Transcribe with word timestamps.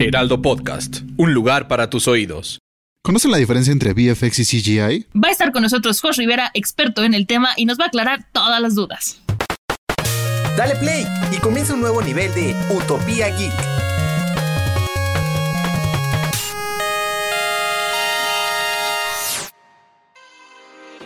Heraldo 0.00 0.40
Podcast, 0.40 1.00
un 1.16 1.34
lugar 1.34 1.66
para 1.66 1.90
tus 1.90 2.06
oídos. 2.06 2.60
¿Conocen 3.02 3.32
la 3.32 3.36
diferencia 3.36 3.72
entre 3.72 3.94
VFX 3.94 4.38
y 4.38 4.44
CGI? 4.44 5.06
Va 5.12 5.26
a 5.26 5.32
estar 5.32 5.50
con 5.50 5.62
nosotros 5.62 6.00
Jos 6.00 6.16
Rivera, 6.16 6.52
experto 6.54 7.02
en 7.02 7.14
el 7.14 7.26
tema, 7.26 7.48
y 7.56 7.64
nos 7.64 7.80
va 7.80 7.84
a 7.84 7.86
aclarar 7.88 8.24
todas 8.30 8.62
las 8.62 8.76
dudas. 8.76 9.20
Dale 10.56 10.76
play 10.76 11.04
y 11.32 11.38
comienza 11.38 11.74
un 11.74 11.80
nuevo 11.80 12.00
nivel 12.00 12.32
de 12.32 12.54
Utopía 12.76 13.36
Geek. 13.36 13.52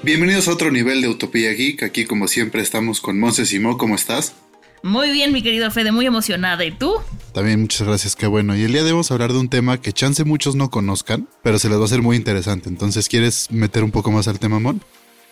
Bienvenidos 0.02 0.48
a 0.48 0.52
otro 0.52 0.70
nivel 0.70 1.00
de 1.00 1.09
Utopía 1.09 1.50
Geek. 1.52 1.83
Aquí, 1.83 2.05
como 2.05 2.28
siempre, 2.28 2.61
estamos 2.61 3.00
con 3.00 3.19
Monse 3.19 3.47
Simó. 3.47 3.78
¿Cómo 3.78 3.95
estás? 3.95 4.34
Muy 4.82 5.10
bien, 5.12 5.32
mi 5.32 5.42
querido 5.42 5.70
Fede, 5.70 5.92
muy 5.92 6.06
emocionada. 6.06 6.64
¿Y 6.64 6.72
tú? 6.72 6.95
También, 7.32 7.60
muchas 7.60 7.86
gracias, 7.86 8.16
qué 8.16 8.27
bueno. 8.27 8.56
Y 8.56 8.64
el 8.64 8.72
día 8.72 8.80
de 8.82 8.88
hoy 8.88 8.92
vamos 8.92 9.11
a 9.11 9.14
hablar 9.14 9.33
de 9.33 9.39
un 9.39 9.48
tema 9.48 9.80
que 9.80 9.92
chance 9.92 10.24
muchos 10.24 10.55
no 10.56 10.70
conozcan, 10.70 11.28
pero 11.42 11.58
se 11.58 11.69
les 11.69 11.78
va 11.78 11.83
a 11.83 11.84
hacer 11.84 12.02
muy 12.02 12.16
interesante. 12.16 12.69
Entonces, 12.69 13.08
¿quieres 13.08 13.50
meter 13.50 13.84
un 13.84 13.91
poco 13.92 14.11
más 14.11 14.27
al 14.28 14.39
tema, 14.39 14.58
Mon? 14.58 14.83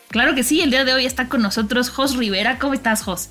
Claro 0.08 0.34
que 0.34 0.42
sí, 0.44 0.60
el 0.60 0.70
día 0.70 0.84
de 0.84 0.92
hoy 0.92 1.04
está 1.04 1.28
con 1.28 1.42
nosotros 1.42 1.90
Jos 1.90 2.16
Rivera. 2.16 2.58
¿Cómo 2.58 2.74
estás, 2.74 3.02
Jos? 3.02 3.28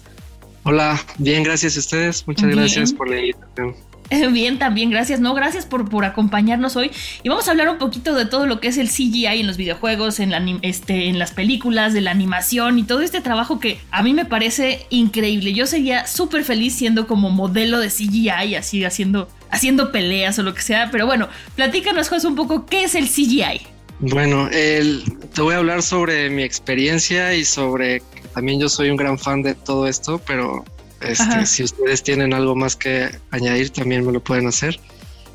Hola, 0.63 1.01
bien, 1.17 1.43
gracias 1.43 1.77
a 1.77 1.79
ustedes. 1.79 2.27
Muchas 2.27 2.45
Bien. 2.47 2.59
gracias 2.59 2.93
por 2.93 3.09
la 3.09 3.19
invitación. 3.19 3.75
Bien, 4.31 4.57
también, 4.59 4.89
gracias. 4.89 5.19
No, 5.19 5.33
gracias 5.33 5.65
por, 5.65 5.87
por 5.89 6.03
acompañarnos 6.05 6.75
hoy. 6.75 6.91
Y 7.23 7.29
vamos 7.29 7.47
a 7.47 7.51
hablar 7.51 7.69
un 7.69 7.77
poquito 7.77 8.15
de 8.15 8.25
todo 8.25 8.45
lo 8.47 8.59
que 8.59 8.67
es 8.69 8.77
el 8.77 8.89
CGI 8.89 9.25
en 9.27 9.47
los 9.47 9.57
videojuegos, 9.57 10.19
en, 10.19 10.31
la, 10.31 10.43
este, 10.61 11.07
en 11.07 11.19
las 11.19 11.31
películas, 11.31 11.93
de 11.93 12.01
la 12.01 12.11
animación 12.11 12.79
y 12.79 12.83
todo 12.83 13.01
este 13.01 13.21
trabajo 13.21 13.59
que 13.59 13.79
a 13.91 14.01
mí 14.03 14.13
me 14.13 14.25
parece 14.25 14.85
increíble. 14.89 15.53
Yo 15.53 15.67
sería 15.67 16.07
súper 16.07 16.43
feliz 16.43 16.73
siendo 16.75 17.05
como 17.07 17.29
modelo 17.29 17.79
de 17.79 17.89
CGI, 17.89 18.55
así 18.55 18.83
haciendo, 18.83 19.27
haciendo 19.51 19.91
peleas 19.91 20.39
o 20.39 20.43
lo 20.43 20.53
que 20.53 20.61
sea. 20.61 20.89
Pero 20.91 21.05
bueno, 21.05 21.27
platícanos, 21.55 22.09
Jos, 22.09 22.25
un 22.25 22.35
poco 22.35 22.65
qué 22.65 22.83
es 22.85 22.95
el 22.95 23.07
CGI. 23.07 23.61
Bueno, 23.99 24.47
el- 24.51 25.03
te 25.33 25.41
voy 25.41 25.53
a 25.53 25.57
hablar 25.57 25.83
sobre 25.83 26.29
mi 26.29 26.43
experiencia 26.43 27.33
y 27.35 27.43
sobre 27.45 28.01
también 28.33 28.59
yo 28.59 28.69
soy 28.69 28.89
un 28.89 28.95
gran 28.95 29.19
fan 29.19 29.43
de 29.43 29.53
todo 29.55 29.87
esto, 29.87 30.21
pero 30.25 30.63
este, 31.01 31.45
si 31.45 31.63
ustedes 31.63 32.03
tienen 32.03 32.33
algo 32.33 32.55
más 32.55 32.75
que 32.75 33.09
añadir 33.31 33.69
también 33.69 34.05
me 34.05 34.11
lo 34.11 34.21
pueden 34.21 34.47
hacer. 34.47 34.79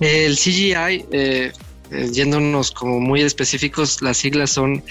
El 0.00 0.36
CGI, 0.36 0.74
eh, 1.12 1.52
eh, 1.90 2.10
yéndonos 2.12 2.70
como 2.70 3.00
muy 3.00 3.22
específicos, 3.22 4.02
las 4.02 4.16
siglas 4.16 4.50
son 4.50 4.82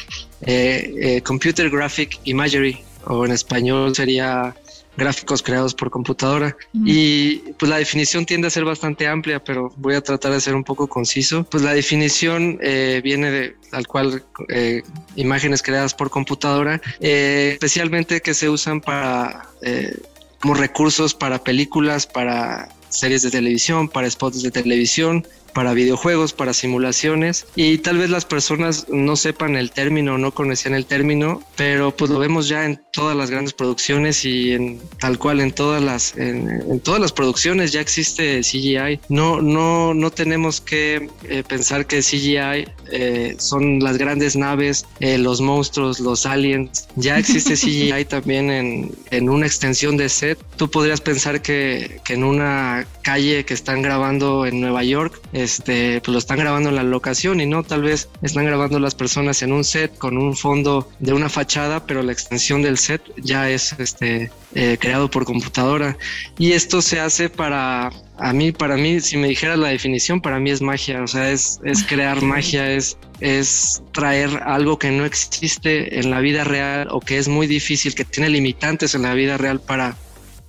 eh, 0.41 0.93
eh, 0.99 1.21
Computer 1.21 1.69
Graphic 1.69 2.19
Imagery 2.23 2.79
o 3.05 3.25
en 3.25 3.31
español 3.31 3.95
sería 3.95 4.55
gráficos 4.95 5.41
creados 5.41 5.73
por 5.73 5.89
computadora. 5.89 6.55
Y 6.73 7.37
pues 7.57 7.69
la 7.69 7.77
definición 7.77 8.25
tiende 8.25 8.47
a 8.47 8.51
ser 8.51 8.65
bastante 8.65 9.07
amplia, 9.07 9.43
pero 9.43 9.73
voy 9.77 9.95
a 9.95 10.01
tratar 10.01 10.31
de 10.31 10.41
ser 10.41 10.55
un 10.55 10.63
poco 10.63 10.87
conciso. 10.87 11.43
Pues 11.43 11.63
la 11.63 11.73
definición 11.73 12.59
eh, 12.61 13.01
viene 13.03 13.31
de 13.31 13.55
tal 13.71 13.87
cual 13.87 14.23
eh, 14.49 14.83
imágenes 15.15 15.61
creadas 15.61 15.93
por 15.93 16.09
computadora, 16.09 16.81
eh, 16.99 17.51
especialmente 17.53 18.21
que 18.21 18.33
se 18.33 18.49
usan 18.49 18.81
para 18.81 19.49
eh, 19.61 19.97
como 20.43 20.55
recursos 20.55 21.13
para 21.13 21.41
películas, 21.41 22.05
para 22.05 22.67
series 22.89 23.21
de 23.21 23.31
televisión, 23.31 23.87
para 23.87 24.09
spots 24.09 24.43
de 24.43 24.51
televisión, 24.51 25.25
para 25.53 25.73
videojuegos, 25.73 26.33
para 26.33 26.53
simulaciones 26.53 27.45
y 27.55 27.77
tal 27.77 27.97
vez 27.97 28.09
las 28.09 28.25
personas 28.25 28.87
no 28.89 29.15
sepan 29.15 29.55
el 29.55 29.71
término, 29.71 30.17
no 30.17 30.33
conocían 30.33 30.73
el 30.73 30.85
término, 30.85 31.41
pero 31.55 31.95
pues 31.95 32.11
lo 32.11 32.19
vemos 32.19 32.47
ya 32.47 32.65
en 32.65 32.81
todas 32.91 33.15
las 33.15 33.29
grandes 33.29 33.53
producciones 33.53 34.25
y 34.25 34.53
en 34.53 34.81
tal 34.99 35.17
cual 35.17 35.39
en 35.39 35.51
todas 35.51 35.81
las 35.81 36.15
en, 36.17 36.49
en 36.49 36.79
todas 36.79 36.99
las 36.99 37.11
producciones 37.11 37.71
ya 37.71 37.81
existe 37.81 38.41
CGI. 38.41 38.99
No 39.09 39.41
no 39.41 39.93
no 39.93 40.11
tenemos 40.11 40.61
que 40.61 41.09
eh, 41.23 41.43
pensar 41.47 41.85
que 41.85 42.01
CGI 42.01 42.67
eh, 42.91 43.35
son 43.39 43.79
las 43.79 43.97
grandes 43.97 44.35
naves, 44.35 44.85
eh, 44.99 45.17
los 45.17 45.41
monstruos, 45.41 45.99
los 45.99 46.25
aliens. 46.25 46.87
Ya 46.95 47.17
existe 47.17 47.53
CGI 47.55 48.05
también 48.05 48.49
en, 48.49 48.91
en 49.11 49.29
una 49.29 49.45
extensión 49.45 49.97
de 49.97 50.09
set. 50.09 50.37
Tú 50.57 50.69
podrías 50.69 51.01
pensar 51.01 51.41
que, 51.41 51.99
que 52.03 52.13
en 52.13 52.23
una 52.23 52.85
calle 53.01 53.45
que 53.45 53.53
están 53.53 53.81
grabando 53.81 54.45
en 54.45 54.61
Nueva 54.61 54.83
York, 54.83 55.19
este, 55.43 56.01
pues 56.01 56.13
lo 56.13 56.19
están 56.19 56.39
grabando 56.39 56.69
en 56.69 56.75
la 56.75 56.83
locación 56.83 57.41
y 57.41 57.45
no, 57.45 57.63
tal 57.63 57.83
vez 57.83 58.09
están 58.21 58.45
grabando 58.45 58.79
las 58.79 58.95
personas 58.95 59.41
en 59.41 59.51
un 59.51 59.63
set 59.63 59.97
con 59.97 60.17
un 60.17 60.35
fondo 60.35 60.89
de 60.99 61.13
una 61.13 61.29
fachada, 61.29 61.85
pero 61.85 62.01
la 62.01 62.11
extensión 62.11 62.61
del 62.61 62.77
set 62.77 63.01
ya 63.17 63.49
es 63.49 63.73
este, 63.79 64.31
eh, 64.55 64.77
creado 64.79 65.09
por 65.09 65.25
computadora. 65.25 65.97
Y 66.37 66.53
esto 66.53 66.81
se 66.81 66.99
hace 66.99 67.29
para, 67.29 67.91
a 68.17 68.33
mí, 68.33 68.51
para 68.51 68.77
mí, 68.77 68.99
si 69.01 69.17
me 69.17 69.27
dijeras 69.27 69.59
la 69.59 69.69
definición, 69.69 70.21
para 70.21 70.39
mí 70.39 70.49
es 70.51 70.61
magia, 70.61 71.03
o 71.03 71.07
sea, 71.07 71.31
es, 71.31 71.59
es 71.63 71.83
crear 71.83 72.21
magia, 72.21 72.71
es, 72.71 72.97
es 73.19 73.83
traer 73.91 74.29
algo 74.45 74.79
que 74.79 74.91
no 74.91 75.05
existe 75.05 75.99
en 75.99 76.09
la 76.09 76.19
vida 76.19 76.43
real 76.43 76.87
o 76.91 76.99
que 76.99 77.17
es 77.17 77.27
muy 77.27 77.47
difícil, 77.47 77.95
que 77.95 78.05
tiene 78.05 78.29
limitantes 78.29 78.95
en 78.95 79.03
la 79.03 79.13
vida 79.13 79.37
real 79.37 79.59
para, 79.59 79.97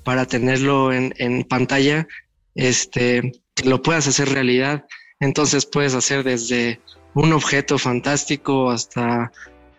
para 0.05 0.27
tenerlo 0.27 0.93
en, 0.93 1.15
en 1.19 1.45
pantalla, 1.45 2.07
este, 2.55 3.33
lo 3.63 3.83
puedas 3.83 4.07
hacer 4.09 4.29
realidad. 4.31 4.85
Entonces 5.21 5.67
puedes 5.67 5.95
hacer 5.95 6.25
desde 6.25 6.81
un 7.15 7.33
objeto 7.33 7.79
fantástico 7.79 8.71
hasta 8.71 9.31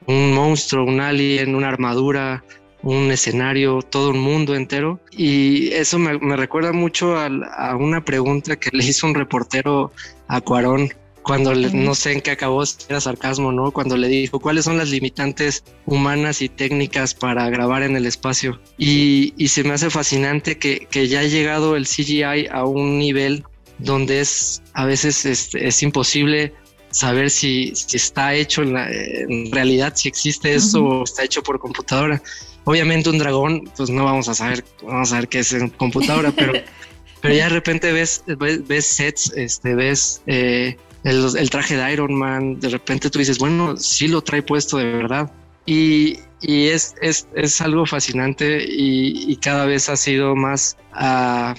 un 0.08 0.34
monstruo, 0.34 0.86
un 0.86 1.02
alien, 1.02 1.56
una 1.56 1.68
armadura, 1.70 2.44
un 2.84 3.12
escenario, 3.12 3.82
todo 3.82 4.12
un 4.12 4.20
mundo 4.20 4.56
entero. 4.56 5.00
Y 5.12 5.70
eso 5.74 6.00
me, 6.00 6.18
me 6.20 6.38
recuerda 6.38 6.72
mucho 6.72 7.18
a, 7.18 7.76
una 7.76 8.06
pregunta 8.06 8.56
que 8.56 8.70
le 8.72 8.86
hizo 8.86 9.08
un 9.08 9.16
reportero 9.16 9.92
a 10.28 10.40
Cuarón 10.42 10.90
cuando 11.22 11.56
le- 11.56 11.72
no 11.74 11.96
sé 11.96 12.12
en 12.14 12.22
qué 12.22 12.30
acabó, 12.32 12.64
si 12.68 12.78
era 12.88 13.02
sarcasmo, 13.02 13.52
¿no? 13.52 13.72
Cuando 13.72 13.98
le 13.98 14.08
dijo 14.08 14.40
cuáles 14.40 14.66
son 14.66 14.78
las 14.78 14.90
limitantes 14.92 15.64
humanas 15.88 16.44
y 16.44 16.50
técnicas 16.50 17.16
para 17.16 17.50
grabar 17.50 17.82
en 17.82 17.96
el 17.96 18.06
espacio. 18.06 18.62
Y, 18.78 19.34
y 19.36 19.48
se 19.48 19.64
me 19.64 19.74
hace 19.74 19.90
fascinante 19.90 20.60
que, 20.60 20.88
que 20.90 21.08
ya 21.08 21.22
ha 21.22 21.24
llegado 21.24 21.76
el 21.76 21.88
CGI 21.88 22.48
a 22.52 22.66
un 22.66 23.00
nivel 23.00 23.44
donde 23.80 24.22
es 24.22 24.62
a 24.74 24.86
veces 24.86 25.26
es, 25.26 25.54
es 25.56 25.84
imposible 25.84 26.54
saber 26.92 27.30
si, 27.30 27.74
si 27.76 27.98
está 27.98 28.34
hecho 28.34 28.62
en, 28.64 28.74
la- 28.74 28.90
en 28.90 29.52
realidad, 29.52 29.94
si 29.96 30.08
existe 30.08 30.54
eso 30.56 30.84
o 30.84 31.04
está 31.04 31.24
hecho 31.24 31.44
por 31.44 31.60
computadora. 31.60 32.22
Obviamente 32.64 33.10
un 33.10 33.18
dragón, 33.18 33.70
pues 33.76 33.90
no 33.90 34.06
vamos 34.06 34.28
a 34.30 34.34
saber, 34.34 34.64
vamos 34.82 35.12
a 35.12 35.18
ver 35.18 35.28
qué 35.28 35.40
es 35.40 35.52
en 35.54 35.70
computadora, 35.70 36.32
pero, 36.32 36.54
pero 37.22 37.34
ya 37.34 37.44
de 37.44 37.50
repente 37.50 37.92
ves, 37.92 38.24
ves, 38.40 38.66
ves 38.68 38.86
sets, 38.86 39.34
este, 39.36 39.76
ves 39.76 40.22
eh, 40.26 40.78
el, 41.04 41.28
el 41.38 41.50
traje 41.50 41.76
de 41.78 41.94
Iron 41.94 42.14
Man, 42.16 42.60
de 42.60 42.70
repente 42.70 43.10
tú 43.10 43.20
dices, 43.20 43.38
bueno, 43.38 43.78
sí 43.78 44.08
lo 44.08 44.22
trae 44.22 44.42
puesto 44.42 44.78
de 44.78 44.86
verdad. 44.86 45.32
Y, 45.68 46.18
y 46.48 46.68
es, 46.68 46.96
es, 47.02 47.28
es 47.36 47.60
algo 47.62 47.86
fascinante 47.86 48.64
y, 48.68 49.36
cada 49.38 49.66
vez 49.66 49.90
ha 49.90 49.96
sido 49.96 50.36
más, 50.36 50.78
ah, 50.94 51.56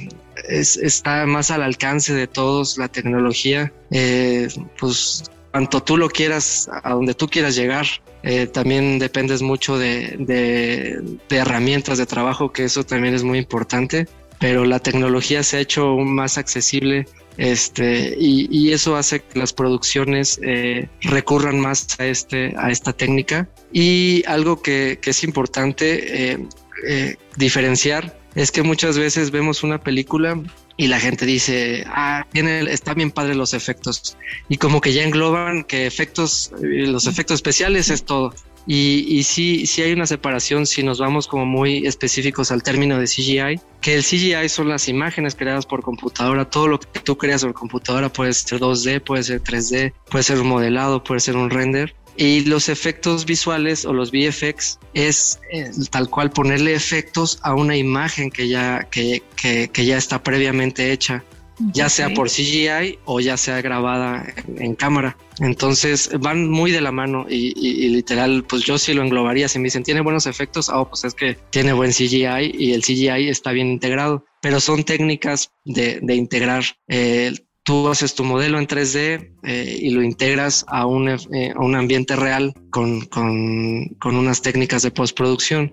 es- 0.49 0.77
está 0.77 1.27
más 1.27 1.51
al 1.51 1.63
alcance 1.63 2.15
de 2.15 2.27
todos 2.27 2.79
la 2.79 2.89
tecnología. 2.89 3.73
Eh, 3.91 4.49
pues 4.79 5.25
cuanto 5.53 5.83
tú 5.83 5.97
lo 5.97 6.09
quieras, 6.09 6.69
a 6.83 6.93
donde 6.95 7.15
tú 7.15 7.29
quieras 7.29 7.55
llegar, 7.57 7.87
eh, 8.23 8.47
también 8.47 8.99
dependes 8.99 9.43
mucho 9.43 9.79
de, 9.79 10.17
de, 10.19 11.01
de 11.29 11.37
herramientas 11.37 11.99
de 11.99 12.07
trabajo, 12.07 12.53
que 12.53 12.65
eso 12.65 12.85
también 12.85 13.15
es 13.15 13.23
muy 13.23 13.39
importante, 13.39 14.07
pero 14.41 14.65
la 14.65 14.79
tecnología 14.81 15.43
se 15.43 15.57
ha 15.59 15.61
hecho 15.61 15.97
más 15.99 16.37
accesible 16.39 17.07
este, 17.37 18.17
y, 18.19 18.49
y 18.51 18.73
eso 18.73 18.97
hace 18.97 19.21
que 19.21 19.39
las 19.39 19.53
producciones 19.53 20.41
eh, 20.43 20.89
recurran 21.03 21.61
más 21.61 21.87
a, 21.99 22.07
este, 22.07 22.55
a 22.57 22.71
esta 22.71 22.93
técnica. 22.93 23.49
Y 23.73 24.23
algo 24.27 24.63
que, 24.63 24.99
que 25.01 25.11
es 25.11 25.25
importante 25.25 26.33
eh, 26.33 26.47
eh, 26.87 27.17
diferenciar 27.37 28.19
es 28.35 28.51
que 28.51 28.63
muchas 28.63 28.99
veces 28.99 29.31
vemos 29.31 29.63
una 29.63 29.83
película 29.83 30.41
y 30.77 30.89
la 30.89 31.01
gente 31.01 31.25
dice, 31.25 31.85
ah, 31.87 32.27
tiene, 32.33 32.61
está 32.71 32.93
bien 32.93 33.11
padre 33.11 33.35
los 33.35 33.55
efectos. 33.55 34.17
Y 34.49 34.59
como 34.59 34.81
que 34.81 34.93
ya 34.93 35.05
engloban 35.05 35.65
que 35.65 35.87
efectos, 35.87 36.53
eh, 36.63 36.87
los 36.87 37.07
efectos 37.07 37.37
especiales 37.37 37.89
es 37.89 38.05
todo. 38.05 38.35
Y, 38.67 39.07
y 39.09 39.23
sí, 39.23 39.67
sí 39.67 39.83
hay 39.83 39.93
una 39.93 40.07
separación 40.07 40.67
si 40.67 40.83
nos 40.83 40.99
vamos 40.99 41.29
como 41.29 41.47
muy 41.47 41.87
específicos 41.87 42.51
al 42.51 42.63
término 42.63 42.99
de 42.99 43.07
CGI, 43.07 43.61
que 43.81 43.95
el 43.95 44.03
CGI 44.03 44.49
son 44.49 44.69
las 44.69 44.89
imágenes 44.89 45.35
creadas 45.35 45.67
por 45.67 45.83
computadora, 45.83 46.51
todo 46.51 46.67
lo 46.67 46.81
que 46.81 47.01
tú 47.01 47.17
creas 47.17 47.43
sobre 47.43 47.55
computadora 47.55 48.13
puede 48.13 48.33
ser 48.33 48.61
2D, 48.61 49.01
puede 49.01 49.23
ser 49.23 49.43
3D, 49.43 49.93
puede 50.11 50.25
ser 50.25 50.41
un 50.41 50.49
modelado, 50.49 51.05
puede 51.05 51.21
ser 51.21 51.37
un 51.37 51.51
render. 51.51 51.95
Y 52.19 52.41
los 52.47 52.71
efectos 52.71 53.27
visuales 53.27 53.85
o 53.85 53.93
los 53.93 54.11
VFX 54.11 54.79
es 54.95 55.39
eh, 55.53 55.71
tal 55.91 56.09
cual 56.09 56.31
ponerle 56.31 56.75
efectos 56.75 57.39
a 57.43 57.55
una 57.55 57.77
imagen 57.77 58.31
que 58.31 58.49
ya, 58.49 58.85
que, 58.91 59.23
que, 59.37 59.69
que 59.69 59.85
ya 59.85 59.99
está 59.99 60.23
previamente 60.23 60.93
hecha 60.93 61.23
ya 61.59 61.89
sea 61.89 62.11
por 62.11 62.29
CGI 62.29 62.99
o 63.05 63.21
ya 63.21 63.37
sea 63.37 63.61
grabada 63.63 64.27
en, 64.57 64.75
cámara. 64.75 65.17
Entonces 65.41 66.11
van 66.21 66.51
muy 66.51 66.71
de 66.71 66.81
la 66.81 66.93
mano 66.93 67.27
y, 67.29 67.89
literal, 67.89 68.45
pues 68.49 68.63
yo 68.63 68.79
sí 68.79 68.95
lo 68.95 69.03
englobaría. 69.03 69.49
Si 69.49 69.59
me 69.59 69.65
dicen 69.65 69.83
tiene 69.83 70.01
buenos 70.01 70.27
efectos, 70.27 70.69
oh, 70.69 70.89
pues 70.89 71.05
es 71.05 71.15
que 71.15 71.37
tiene 71.51 71.73
buen 71.73 71.93
CGI 71.93 72.53
y 72.59 72.73
el 72.73 72.83
CGI 72.83 73.29
está 73.29 73.53
bien 73.53 73.69
integrado. 73.69 74.25
Pero 74.41 74.61
son 74.61 74.85
técnicas 74.85 75.53
de, 75.65 76.01
integrar. 76.15 76.65
Eh, 76.89 77.33
tú 77.63 77.89
haces 77.89 78.15
tu 78.15 78.23
modelo 78.23 78.59
en 78.59 78.67
3D 78.67 79.33
eh, 79.43 79.79
y 79.81 79.91
lo 79.91 80.03
integras 80.03 80.65
a 80.69 80.87
un, 80.87 81.09
eh, 81.09 81.53
a 81.55 81.61
un 81.61 81.75
ambiente 81.75 82.15
real 82.15 82.55
con, 82.71 83.01
con, 83.07 83.87
con 83.99 84.15
unas 84.15 84.41
técnicas 84.41 84.83
de 84.83 84.93
postproducción. 84.93 85.73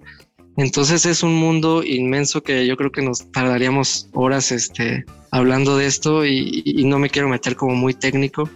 Entonces 0.58 1.06
es 1.06 1.24
un 1.24 1.36
mundo 1.36 1.84
inmenso 1.84 2.44
que 2.44 2.68
yo 2.68 2.78
creo 2.78 2.92
que 2.92 3.02
nos 3.02 3.32
tardaríamos 3.32 4.10
horas 4.14 4.52
este, 4.52 5.06
hablando 5.32 5.78
de 5.78 5.88
esto 5.88 6.26
y, 6.26 6.84
no 6.86 7.00
me 7.00 7.10
quiero 7.10 7.28
meter 7.28 7.56
como 7.56 7.76
muy 7.76 7.94
técnico, 7.94 8.50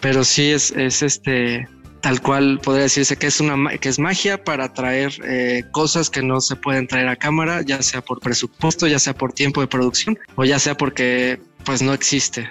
pero 0.00 0.24
sí 0.24 0.50
es, 0.50 0.72
es 0.72 1.02
este 1.02 1.68
tal 2.00 2.22
cual 2.22 2.58
podría 2.62 2.84
decirse 2.84 3.16
que 3.16 3.26
es 3.26 3.40
una 3.40 3.76
que 3.78 3.88
es 3.88 3.98
magia 3.98 4.42
para 4.42 4.72
traer 4.72 5.12
eh, 5.24 5.64
cosas 5.70 6.08
que 6.08 6.22
no 6.22 6.40
se 6.40 6.56
pueden 6.56 6.86
traer 6.86 7.08
a 7.08 7.16
cámara, 7.16 7.62
ya 7.62 7.82
sea 7.82 8.00
por 8.00 8.20
presupuesto, 8.20 8.86
ya 8.86 8.98
sea 8.98 9.14
por 9.14 9.32
tiempo 9.32 9.60
de 9.60 9.66
producción 9.66 10.18
o 10.34 10.44
ya 10.44 10.58
sea 10.58 10.76
porque 10.76 11.38
pues 11.64 11.82
no 11.82 11.92
existe. 11.92 12.50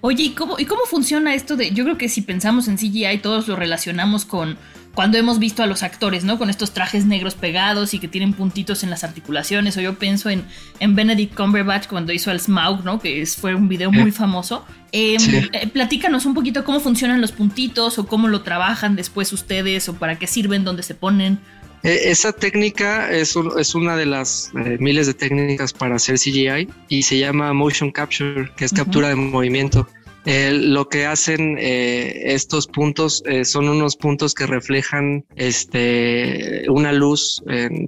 Oye, 0.00 0.24
¿y 0.24 0.30
cómo, 0.30 0.58
¿y 0.58 0.64
cómo 0.64 0.82
funciona 0.86 1.34
esto 1.34 1.56
de.? 1.56 1.72
Yo 1.72 1.84
creo 1.84 1.98
que 1.98 2.08
si 2.08 2.22
pensamos 2.22 2.68
en 2.68 2.76
CGI, 2.76 3.18
todos 3.18 3.48
lo 3.48 3.56
relacionamos 3.56 4.24
con 4.24 4.56
cuando 4.98 5.16
hemos 5.16 5.38
visto 5.38 5.62
a 5.62 5.66
los 5.66 5.84
actores, 5.84 6.24
¿no? 6.24 6.38
Con 6.38 6.50
estos 6.50 6.72
trajes 6.72 7.06
negros 7.06 7.36
pegados 7.36 7.94
y 7.94 8.00
que 8.00 8.08
tienen 8.08 8.32
puntitos 8.32 8.82
en 8.82 8.90
las 8.90 9.04
articulaciones. 9.04 9.76
O 9.76 9.80
yo 9.80 9.96
pienso 9.96 10.28
en, 10.28 10.44
en 10.80 10.96
Benedict 10.96 11.36
Cumberbatch 11.36 11.86
cuando 11.86 12.12
hizo 12.12 12.32
el 12.32 12.40
Smaug, 12.40 12.82
¿no? 12.82 12.98
Que 12.98 13.24
fue 13.24 13.54
un 13.54 13.68
video 13.68 13.92
muy 13.92 14.10
famoso. 14.10 14.66
Em, 14.90 15.20
eh, 15.52 15.68
platícanos 15.68 16.26
un 16.26 16.34
poquito 16.34 16.64
cómo 16.64 16.80
funcionan 16.80 17.20
los 17.20 17.30
puntitos 17.30 17.96
o 18.00 18.08
cómo 18.08 18.26
lo 18.26 18.42
trabajan 18.42 18.96
después 18.96 19.32
ustedes 19.32 19.88
o 19.88 19.94
para 19.94 20.18
qué 20.18 20.26
sirven, 20.26 20.64
dónde 20.64 20.82
se 20.82 20.96
ponen. 20.96 21.38
E, 21.84 22.10
esa 22.10 22.32
técnica 22.32 23.08
es, 23.12 23.36
es, 23.56 23.76
una 23.76 23.96
de 23.96 24.06
las 24.06 24.50
eh, 24.56 24.78
miles 24.80 25.06
de 25.06 25.14
técnicas 25.14 25.72
para 25.72 25.94
hacer 25.94 26.18
CGI 26.18 26.68
y 26.88 27.02
se 27.02 27.18
llama 27.18 27.52
motion 27.52 27.92
capture, 27.92 28.50
que 28.56 28.64
es 28.64 28.72
captura 28.72 29.10
de 29.10 29.14
movimiento. 29.14 29.88
Eh, 30.24 30.52
lo 30.52 30.88
que 30.88 31.06
hacen 31.06 31.56
eh, 31.58 32.34
estos 32.34 32.66
puntos 32.66 33.22
eh, 33.26 33.44
son 33.44 33.68
unos 33.68 33.96
puntos 33.96 34.34
que 34.34 34.46
reflejan 34.46 35.24
este, 35.36 36.64
una 36.68 36.92
luz. 36.92 37.42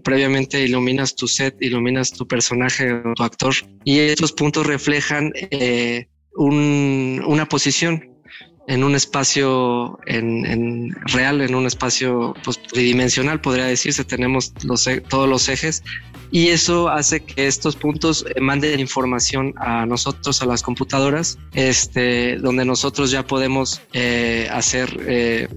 previamente 0.04 0.64
iluminas 0.64 1.14
tu 1.14 1.26
set, 1.26 1.56
iluminas 1.60 2.12
tu 2.12 2.26
personaje 2.26 2.92
o 2.92 3.14
tu 3.14 3.22
actor 3.22 3.54
y 3.84 3.98
estos 3.98 4.32
puntos 4.32 4.66
reflejan 4.66 5.32
una 6.36 7.46
posición 7.48 8.09
en 8.70 8.84
un 8.84 8.94
espacio 8.94 9.98
en, 10.06 10.94
real, 11.06 11.40
en 11.40 11.56
un 11.56 11.66
espacio 11.66 12.34
pues, 12.44 12.62
tridimensional, 12.62 13.40
podría 13.40 13.64
decirse. 13.64 14.04
Tenemos 14.04 14.52
los, 14.62 14.86
e, 14.86 15.00
todos 15.00 15.28
los 15.28 15.48
ejes 15.48 15.82
y 16.30 16.48
eso 16.48 16.88
hace 16.88 17.18
que 17.18 17.48
estos 17.48 17.74
puntos 17.74 18.24
eh, 18.28 18.40
manden 18.40 18.78
información 18.78 19.54
a 19.56 19.86
nosotros, 19.86 20.40
a 20.40 20.46
las 20.46 20.62
computadoras, 20.62 21.36
este, 21.52 22.36
donde 22.36 22.64
nosotros 22.64 23.10
ya 23.10 23.26
podemos 23.26 23.82
eh, 23.92 24.48
hacer, 24.52 25.04
eh, 25.04 25.48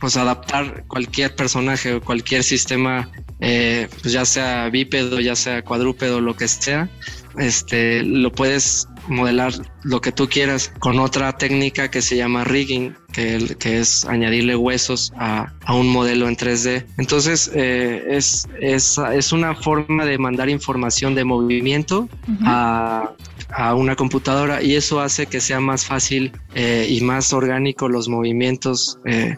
pues 0.00 0.16
adaptar 0.16 0.84
cualquier 0.88 1.36
personaje 1.36 1.94
o 1.94 2.00
cualquier 2.00 2.42
sistema, 2.42 3.08
pues 3.38 4.12
ya 4.12 4.24
sea 4.24 4.68
bípedo, 4.68 5.20
ya 5.20 5.36
sea 5.36 5.62
cuadrúpedo, 5.62 6.20
lo 6.20 6.34
que 6.34 6.48
sea, 6.48 6.90
este, 7.38 8.02
lo 8.02 8.32
puedes 8.32 8.88
modelar 9.08 9.52
lo 9.82 10.00
que 10.00 10.12
tú 10.12 10.28
quieras 10.28 10.72
con 10.78 10.98
otra 10.98 11.36
técnica 11.36 11.90
que 11.90 12.02
se 12.02 12.16
llama 12.16 12.44
rigging, 12.44 12.94
que, 13.12 13.56
que 13.58 13.78
es 13.78 14.04
añadirle 14.04 14.56
huesos 14.56 15.12
a, 15.16 15.52
a, 15.64 15.74
un 15.74 15.88
modelo 15.88 16.28
en 16.28 16.36
3D. 16.36 16.86
Entonces 16.98 17.50
eh, 17.54 18.04
es, 18.08 18.48
es, 18.60 18.98
es, 18.98 19.32
una 19.32 19.54
forma 19.54 20.04
de 20.04 20.18
mandar 20.18 20.48
información 20.48 21.14
de 21.14 21.24
movimiento 21.24 22.08
a, 22.44 23.12
a, 23.50 23.74
una 23.74 23.96
computadora 23.96 24.62
y 24.62 24.74
eso 24.74 25.00
hace 25.00 25.26
que 25.26 25.40
sea 25.40 25.60
más 25.60 25.86
fácil 25.86 26.32
eh, 26.54 26.86
y 26.88 27.00
más 27.00 27.32
orgánico 27.32 27.88
los 27.88 28.08
movimientos. 28.08 28.98
Eh, 29.04 29.36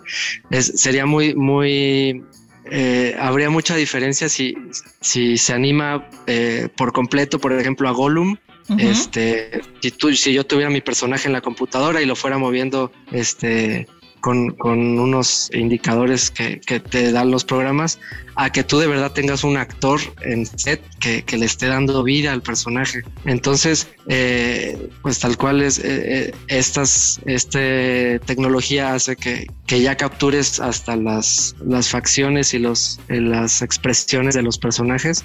es, 0.50 0.72
sería 0.80 1.06
muy, 1.06 1.34
muy 1.34 2.22
eh, 2.70 3.16
habría 3.18 3.50
mucha 3.50 3.74
diferencia 3.74 4.28
si, 4.28 4.54
si 5.00 5.36
se 5.38 5.52
anima 5.52 6.08
eh, 6.26 6.68
por 6.76 6.92
completo, 6.92 7.40
por 7.40 7.52
ejemplo, 7.52 7.88
a 7.88 7.92
Gollum 7.92 8.36
este, 8.78 9.62
si, 9.80 9.90
tú, 9.90 10.14
si 10.14 10.32
yo 10.32 10.44
tuviera 10.44 10.70
mi 10.70 10.80
personaje 10.80 11.26
en 11.26 11.32
la 11.32 11.40
computadora 11.40 12.00
y 12.00 12.06
lo 12.06 12.16
fuera 12.16 12.38
moviendo 12.38 12.92
este, 13.12 13.86
con, 14.20 14.56
unos 14.60 15.50
indicadores 15.52 16.30
que, 16.30 16.60
que, 16.60 16.80
te 16.80 17.12
dan 17.12 17.30
los 17.30 17.44
programas, 17.44 17.98
a 18.36 18.50
que 18.50 18.64
tú 18.64 18.78
de 18.78 18.86
verdad 18.86 19.12
tengas 19.12 19.44
un 19.44 19.56
actor 19.56 20.00
en 20.22 20.46
set 20.46 20.82
que, 20.98 21.24
le 21.36 21.46
esté 21.46 21.66
dando 21.66 22.02
vida 22.02 22.32
al 22.32 22.42
personaje. 22.42 23.02
Entonces, 23.24 23.88
eh, 24.08 24.90
pues 25.02 25.18
tal 25.18 25.36
cual 25.36 25.62
es, 25.62 25.78
eh, 25.78 25.82
eh, 25.84 26.34
estas, 26.48 27.20
este 27.26 28.18
tecnología 28.20 28.94
hace 28.94 29.16
que, 29.16 29.46
que 29.66 29.80
ya 29.80 29.96
captures 29.96 30.58
hasta 30.60 30.96
las, 30.96 31.54
las 31.64 31.88
facciones 31.88 32.54
y 32.54 32.58
los, 32.58 32.98
las 33.08 33.62
expresiones 33.62 34.34
de 34.34 34.42
los 34.42 34.58
personajes, 34.58 35.24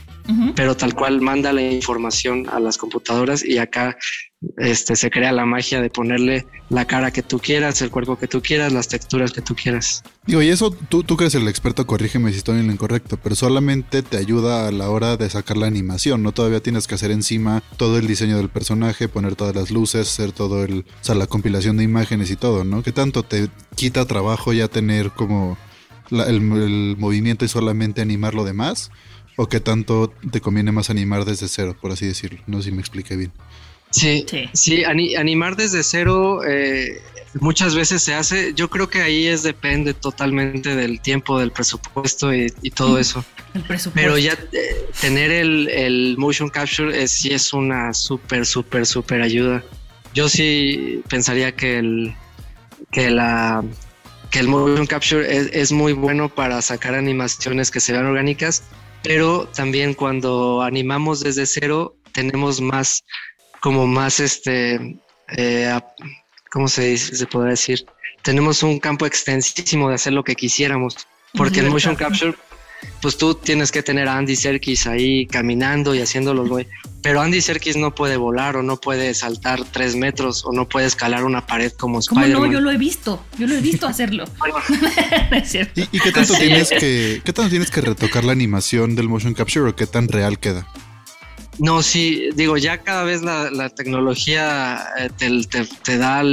pero 0.55 0.75
tal 0.75 0.93
cual 0.93 1.21
manda 1.21 1.53
la 1.53 1.61
información 1.61 2.47
a 2.49 2.59
las 2.59 2.77
computadoras 2.77 3.45
y 3.45 3.57
acá 3.57 3.97
este, 4.57 4.95
se 4.95 5.09
crea 5.09 5.31
la 5.31 5.45
magia 5.45 5.81
de 5.81 5.89
ponerle 5.89 6.45
la 6.69 6.85
cara 6.85 7.11
que 7.11 7.21
tú 7.21 7.39
quieras, 7.39 7.81
el 7.81 7.91
cuerpo 7.91 8.17
que 8.17 8.27
tú 8.27 8.41
quieras, 8.41 8.73
las 8.73 8.87
texturas 8.87 9.31
que 9.31 9.41
tú 9.41 9.55
quieras. 9.55 10.03
Digo, 10.25 10.41
y 10.41 10.49
eso 10.49 10.71
tú, 10.71 11.03
tú 11.03 11.15
crees 11.17 11.35
el 11.35 11.47
experto, 11.47 11.85
corrígeme 11.85 12.31
si 12.31 12.39
estoy 12.39 12.59
en 12.59 12.67
lo 12.67 12.73
incorrecto, 12.73 13.17
pero 13.17 13.35
solamente 13.35 14.01
te 14.01 14.17
ayuda 14.17 14.67
a 14.67 14.71
la 14.71 14.89
hora 14.89 15.17
de 15.17 15.29
sacar 15.29 15.57
la 15.57 15.67
animación, 15.67 16.23
¿no? 16.23 16.31
Todavía 16.31 16.61
tienes 16.61 16.87
que 16.87 16.95
hacer 16.95 17.11
encima 17.11 17.61
todo 17.77 17.97
el 17.97 18.07
diseño 18.07 18.37
del 18.37 18.49
personaje, 18.49 19.07
poner 19.07 19.35
todas 19.35 19.55
las 19.55 19.69
luces, 19.69 20.09
hacer 20.09 20.31
todo 20.31 20.63
el, 20.63 20.79
o 20.79 21.03
sea, 21.03 21.15
la 21.15 21.27
compilación 21.27 21.77
de 21.77 21.83
imágenes 21.83 22.31
y 22.31 22.35
todo, 22.35 22.63
¿no? 22.63 22.81
¿Qué 22.81 22.91
tanto 22.91 23.23
te 23.23 23.49
quita 23.75 24.05
trabajo 24.05 24.53
ya 24.53 24.67
tener 24.67 25.11
como 25.11 25.57
el, 26.11 26.95
movimiento 26.97 27.45
y 27.45 27.47
solamente 27.47 28.01
animar 28.01 28.33
lo 28.33 28.43
demás? 28.43 28.91
¿O 29.37 29.47
qué 29.47 29.59
tanto 29.59 30.13
te 30.31 30.39
conviene 30.39 30.71
más 30.71 30.89
animar 30.89 31.25
desde 31.25 31.47
cero, 31.47 31.75
por 31.79 31.91
así 31.91 32.07
decirlo? 32.07 32.39
No 32.47 32.59
sé 32.61 32.69
si 32.69 32.71
me 32.71 32.79
expliqué 32.79 33.15
bien. 33.15 33.33
Sí, 33.95 34.25
sí, 34.51 34.83
animar 34.83 35.55
desde 35.55 35.81
cero 35.81 36.41
eh, 36.45 37.01
muchas 37.35 37.75
veces 37.75 38.01
se 38.03 38.13
hace. 38.13 38.53
Yo 38.53 38.69
creo 38.69 38.89
que 38.89 39.01
ahí 39.01 39.27
es 39.27 39.41
depende 39.41 39.93
totalmente 39.93 40.75
del 40.75 40.99
tiempo, 40.99 41.39
del 41.39 41.51
presupuesto 41.51 42.33
y, 42.33 42.49
todo 42.71 42.99
eso. 42.99 43.23
El 43.53 43.63
presupuesto. 43.63 43.91
Pero 43.93 44.17
ya 44.17 44.33
eh, 44.33 44.85
tener 44.99 45.31
el, 45.31 46.15
motion 46.17 46.49
capture 46.49 47.01
es, 47.01 47.11
sí 47.11 47.31
es 47.31 47.53
una 47.53 47.93
súper, 47.93 48.45
súper, 48.45 48.85
súper 48.85 49.21
ayuda. 49.21 49.63
Yo 50.13 50.27
sí 50.27 51.01
pensaría 51.07 51.55
que 51.55 51.77
el, 51.77 52.15
que 52.91 53.09
la, 53.09 53.63
que 54.29 54.39
el 54.39 54.49
motion 54.49 54.87
capture 54.87 55.37
es, 55.37 55.49
es 55.53 55.71
muy 55.71 55.93
bueno 55.93 56.27
para 56.27 56.61
sacar 56.61 56.95
animaciones 56.95 57.71
que 57.71 57.79
se 57.79 57.93
vean 57.93 58.07
orgánicas, 58.07 58.63
pero 59.03 59.47
también 59.55 59.93
cuando 59.93 60.61
animamos 60.63 61.21
desde 61.21 61.45
cero 61.45 61.95
tenemos 62.11 62.59
más 62.59 63.03
como 63.65 63.87
más 63.87 64.19
este, 64.19 64.99
eh, 65.35 65.79
¿cómo 66.51 66.67
se, 66.67 66.89
dice, 66.89 67.15
se 67.15 67.25
podrá 67.25 67.49
decir? 67.49 67.83
Tenemos 68.21 68.61
un 68.61 68.77
campo 68.77 69.07
extensísimo 69.07 69.89
de 69.89 69.95
hacer 69.95 70.13
lo 70.13 70.23
que 70.23 70.35
quisiéramos, 70.35 70.95
porque 71.33 71.61
en 71.61 71.69
motion 71.69 71.95
capture, 71.95 72.35
pues 73.01 73.17
tú 73.17 73.33
tienes 73.33 73.71
que 73.71 73.81
tener 73.81 74.07
a 74.07 74.19
Andy 74.19 74.35
Serkis 74.35 74.85
ahí 74.85 75.25
caminando 75.25 75.95
y 75.95 76.01
haciéndolo, 76.01 76.45
güey. 76.45 76.67
Pero 77.01 77.21
Andy 77.21 77.41
Serkis 77.41 77.75
no 77.75 77.95
puede 77.95 78.17
volar 78.17 78.55
o 78.55 78.61
no 78.61 78.77
puede 78.77 79.15
saltar 79.15 79.63
tres 79.71 79.95
metros 79.95 80.45
o 80.45 80.51
no 80.51 80.69
puede 80.69 80.85
escalar 80.85 81.23
una 81.23 81.47
pared 81.47 81.71
como 81.71 81.97
Spider-Man. 81.97 82.43
no? 82.43 82.53
Yo 82.53 82.61
lo 82.61 82.69
he 82.69 82.77
visto, 82.77 83.25
yo 83.39 83.47
lo 83.47 83.55
he 83.55 83.61
visto 83.61 83.87
hacerlo. 83.87 84.25
¿Y, 85.91 85.99
qué 85.99 86.11
tanto 86.11 86.35
tienes 86.35 86.69
que, 86.69 87.19
qué 87.25 87.33
tanto 87.33 87.49
tienes 87.49 87.71
que 87.71 87.81
retocar 87.81 88.25
la 88.25 88.31
animación 88.31 88.93
del 88.95 89.09
motion 89.09 89.33
capture 89.33 89.67
o 89.67 89.75
qué 89.75 89.87
tan 89.87 90.07
real 90.07 90.37
queda? 90.37 90.67
No, 91.57 91.81
sí, 91.81 92.29
digo, 92.35 92.57
ya 92.57 92.79
cada 92.79 93.03
vez 93.03 93.21
la, 93.21 93.69
tecnología 93.69 94.85
eh, 94.97 95.09
te, 95.83 95.97
da 95.97 96.23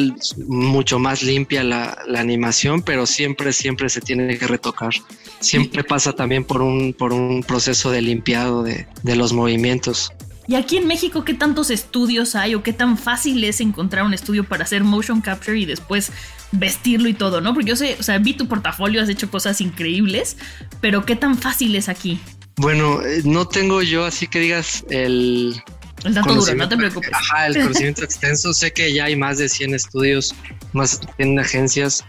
mucho 0.46 0.98
más 0.98 1.22
limpia 1.22 1.62
la, 1.62 1.96
animación, 2.16 2.82
pero 2.82 3.06
siempre, 3.06 3.52
siempre 3.52 3.88
se 3.88 4.00
tiene 4.00 4.36
que 4.38 4.46
retocar. 4.46 4.92
Siempre 5.40 5.84
pasa 5.84 6.12
también 6.12 6.44
por 6.44 6.62
un, 6.62 6.92
por 6.92 7.12
un 7.12 7.42
proceso 7.42 7.90
de 7.90 8.02
limpiado 8.02 8.62
de, 8.62 8.86
de 9.02 9.16
los 9.16 9.32
movimientos. 9.32 10.12
Y 10.48 10.56
aquí 10.56 10.76
en 10.76 10.86
México, 10.86 11.24
¿qué 11.24 11.34
tantos 11.34 11.70
estudios 11.70 12.34
hay 12.34 12.54
o 12.54 12.62
qué 12.62 12.72
tan 12.72 12.98
fácil 12.98 13.42
es 13.44 13.60
encontrar 13.60 14.04
un 14.04 14.14
estudio 14.14 14.44
para 14.44 14.64
hacer 14.64 14.82
motion 14.82 15.20
capture 15.20 15.58
y 15.58 15.66
después 15.66 16.10
vestirlo 16.50 17.08
y 17.08 17.14
todo, 17.14 17.40
¿no? 17.40 17.54
Porque 17.54 17.70
yo 17.70 17.76
sé, 17.76 17.96
o 17.98 18.02
sea, 18.02 18.18
vi 18.18 18.34
tu 18.34 18.48
portafolio, 18.48 19.00
has 19.00 19.08
hecho 19.08 19.30
cosas 19.30 19.60
increíbles, 19.60 20.36
pero 20.80 21.06
¿qué 21.06 21.16
tan 21.16 21.38
fácil 21.38 21.74
es 21.76 21.88
aquí? 21.88 22.20
Bueno, 22.56 23.02
eh, 23.02 23.22
no 23.24 23.46
tengo 23.46 23.82
yo 23.82 24.04
así 24.04 24.26
que 24.26 24.40
digas 24.40 24.84
el... 24.90 25.62
El 26.04 26.14
dato 26.14 26.34
duro, 26.34 26.54
no 26.56 26.68
te 26.68 26.76
preocupes. 26.76 27.10
Ajá, 27.12 27.46
el 27.46 27.54
conocimiento 27.54 28.02
extenso. 28.02 28.52
Sé 28.52 28.72
que 28.72 28.92
ya 28.92 29.04
hay 29.04 29.14
más 29.14 29.38
de 29.38 29.48
100 29.48 29.74
estudios, 29.74 30.34
más 30.72 31.00
en 31.18 31.38
agencias 31.38 32.04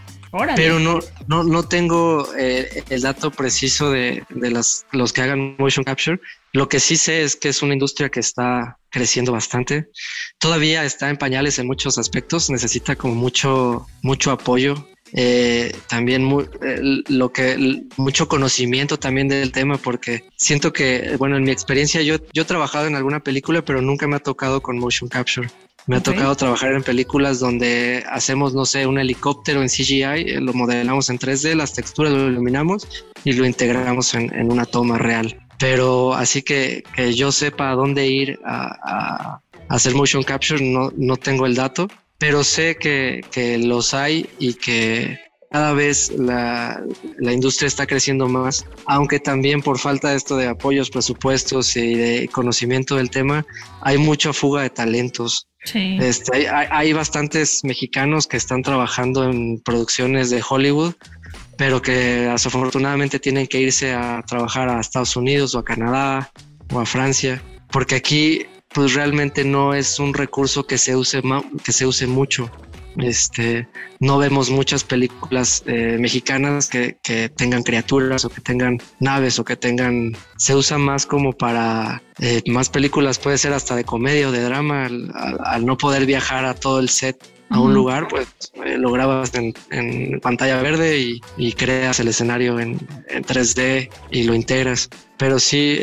pero 0.56 0.80
no, 0.80 0.98
no, 1.28 1.44
no 1.44 1.68
tengo 1.68 2.28
eh, 2.36 2.82
el 2.88 3.02
dato 3.02 3.30
preciso 3.30 3.90
de, 3.90 4.24
de 4.30 4.50
las, 4.50 4.84
los 4.90 5.12
que 5.12 5.22
hagan 5.22 5.54
motion 5.58 5.84
capture. 5.84 6.20
Lo 6.52 6.68
que 6.68 6.80
sí 6.80 6.96
sé 6.96 7.22
es 7.22 7.36
que 7.36 7.48
es 7.48 7.62
una 7.62 7.74
industria 7.74 8.08
que 8.08 8.20
está 8.20 8.78
creciendo 8.90 9.32
bastante. 9.32 9.88
Todavía 10.38 10.84
está 10.84 11.08
en 11.08 11.18
pañales 11.18 11.58
en 11.58 11.66
muchos 11.66 11.98
aspectos, 11.98 12.50
necesita 12.50 12.96
como 12.96 13.14
mucho, 13.14 13.86
mucho 14.02 14.32
apoyo. 14.32 14.88
Eh, 15.16 15.72
también 15.88 16.28
lo 17.08 17.32
que 17.32 17.84
mucho 17.96 18.26
conocimiento 18.26 18.98
también 18.98 19.28
del 19.28 19.52
tema 19.52 19.78
porque 19.78 20.24
siento 20.36 20.72
que 20.72 21.14
bueno 21.18 21.36
en 21.36 21.44
mi 21.44 21.52
experiencia 21.52 22.02
yo 22.02 22.16
yo 22.32 22.42
he 22.42 22.44
trabajado 22.44 22.88
en 22.88 22.96
alguna 22.96 23.20
película 23.20 23.64
pero 23.64 23.80
nunca 23.80 24.08
me 24.08 24.16
ha 24.16 24.18
tocado 24.18 24.60
con 24.60 24.76
motion 24.76 25.08
capture. 25.08 25.48
Me 25.86 25.96
ha 25.96 26.02
tocado 26.02 26.34
trabajar 26.34 26.72
en 26.72 26.82
películas 26.82 27.40
donde 27.40 28.04
hacemos, 28.08 28.54
no 28.54 28.64
sé, 28.64 28.86
un 28.86 28.98
helicóptero 28.98 29.60
en 29.60 29.68
CGI, 29.68 30.02
eh, 30.02 30.40
lo 30.40 30.54
modelamos 30.54 31.10
en 31.10 31.18
3D, 31.18 31.54
las 31.54 31.74
texturas 31.74 32.10
lo 32.10 32.30
iluminamos 32.30 32.88
y 33.22 33.34
lo 33.34 33.44
integramos 33.44 34.14
en, 34.14 34.50
una 34.50 34.64
toma 34.64 34.96
real. 34.96 35.38
Pero 35.58 36.14
así 36.14 36.40
que, 36.40 36.84
que 36.96 37.12
yo 37.12 37.30
sepa 37.30 37.70
a 37.70 37.74
dónde 37.74 38.06
ir 38.06 38.40
a, 38.46 39.40
hacer 39.68 39.94
motion 39.94 40.22
capture, 40.22 40.64
no, 40.64 40.90
no 40.96 41.16
tengo 41.16 41.44
el 41.44 41.54
dato, 41.54 41.88
pero 42.26 42.42
sé 42.42 42.76
que, 42.76 43.20
que 43.30 43.58
los 43.58 43.92
hay 43.92 44.26
y 44.38 44.54
que 44.54 45.18
cada 45.50 45.74
vez 45.74 46.10
la, 46.10 46.82
la, 47.18 47.32
industria 47.34 47.66
está 47.66 47.86
creciendo 47.86 48.28
más, 48.28 48.64
aunque 48.86 49.20
también 49.20 49.60
por 49.60 49.78
falta 49.78 50.08
de 50.08 50.16
esto 50.16 50.38
de 50.38 50.46
apoyos, 50.46 50.88
presupuestos 50.88 51.76
y 51.76 51.94
de 51.94 52.30
conocimiento 52.32 52.96
del 52.96 53.10
tema, 53.10 53.44
hay 53.82 53.98
mucha 53.98 54.32
fuga 54.32 54.62
de 54.62 54.70
talentos. 54.70 55.48
Este, 55.74 56.48
hay, 56.48 56.94
bastantes 56.94 57.62
mexicanos 57.62 58.26
que 58.26 58.38
están 58.38 58.62
trabajando 58.62 59.28
en 59.28 59.60
producciones 59.60 60.30
de 60.30 60.42
Hollywood, 60.48 60.94
pero 61.58 61.82
que 61.82 61.92
desafortunadamente 61.92 63.20
tienen 63.20 63.46
que 63.46 63.60
irse 63.60 63.92
a 63.92 64.22
trabajar 64.26 64.70
a 64.70 64.80
Estados 64.80 65.14
Unidos 65.14 65.54
o 65.54 65.58
a 65.58 65.64
Canadá 65.64 66.32
o 66.72 66.80
a 66.80 66.86
Francia, 66.86 67.42
porque 67.70 67.96
aquí 67.96 68.46
pues 68.74 68.94
realmente 68.94 69.44
no 69.44 69.72
es 69.72 69.98
un 69.98 70.12
recurso 70.12 70.66
que 70.66 70.78
se 70.78 70.96
use, 70.96 71.22
que 71.64 71.72
se 71.72 71.86
use 71.86 72.06
mucho. 72.06 72.50
Este, 72.96 73.66
no 73.98 74.18
vemos 74.18 74.50
muchas 74.50 74.84
películas 74.84 75.64
eh, 75.66 75.96
mexicanas 75.98 76.68
que, 76.68 76.96
tengan 77.36 77.62
criaturas 77.62 78.24
o 78.24 78.28
que 78.28 78.40
tengan 78.40 78.78
naves 79.00 79.38
o 79.38 79.44
que 79.44 79.56
tengan, 79.56 80.12
se 80.36 80.54
usa 80.54 80.78
más 80.78 81.06
como 81.06 81.32
para 81.32 82.02
eh, 82.20 82.42
más 82.46 82.68
películas, 82.68 83.18
puede 83.18 83.38
ser 83.38 83.52
hasta 83.52 83.74
de 83.74 83.84
comedia 83.84 84.28
o 84.28 84.32
de 84.32 84.42
drama, 84.42 84.86
al, 84.86 85.66
no 85.66 85.76
poder 85.76 86.06
viajar 86.06 86.44
a 86.44 86.54
todo 86.54 86.78
el 86.78 86.88
set 86.88 87.16
a 87.50 87.60
un 87.60 87.74
lugar, 87.74 88.08
pues 88.08 88.26
eh, 88.64 88.78
lo 88.78 88.90
grabas 88.90 89.32
en, 89.34 90.20
pantalla 90.20 90.60
verde 90.60 91.20
y, 91.36 91.52
creas 91.52 92.00
el 92.00 92.08
escenario 92.08 92.58
en, 92.58 92.78
3D 92.78 93.90
y 94.10 94.22
lo 94.24 94.34
integras. 94.34 94.88
Pero 95.18 95.38
sí, 95.38 95.78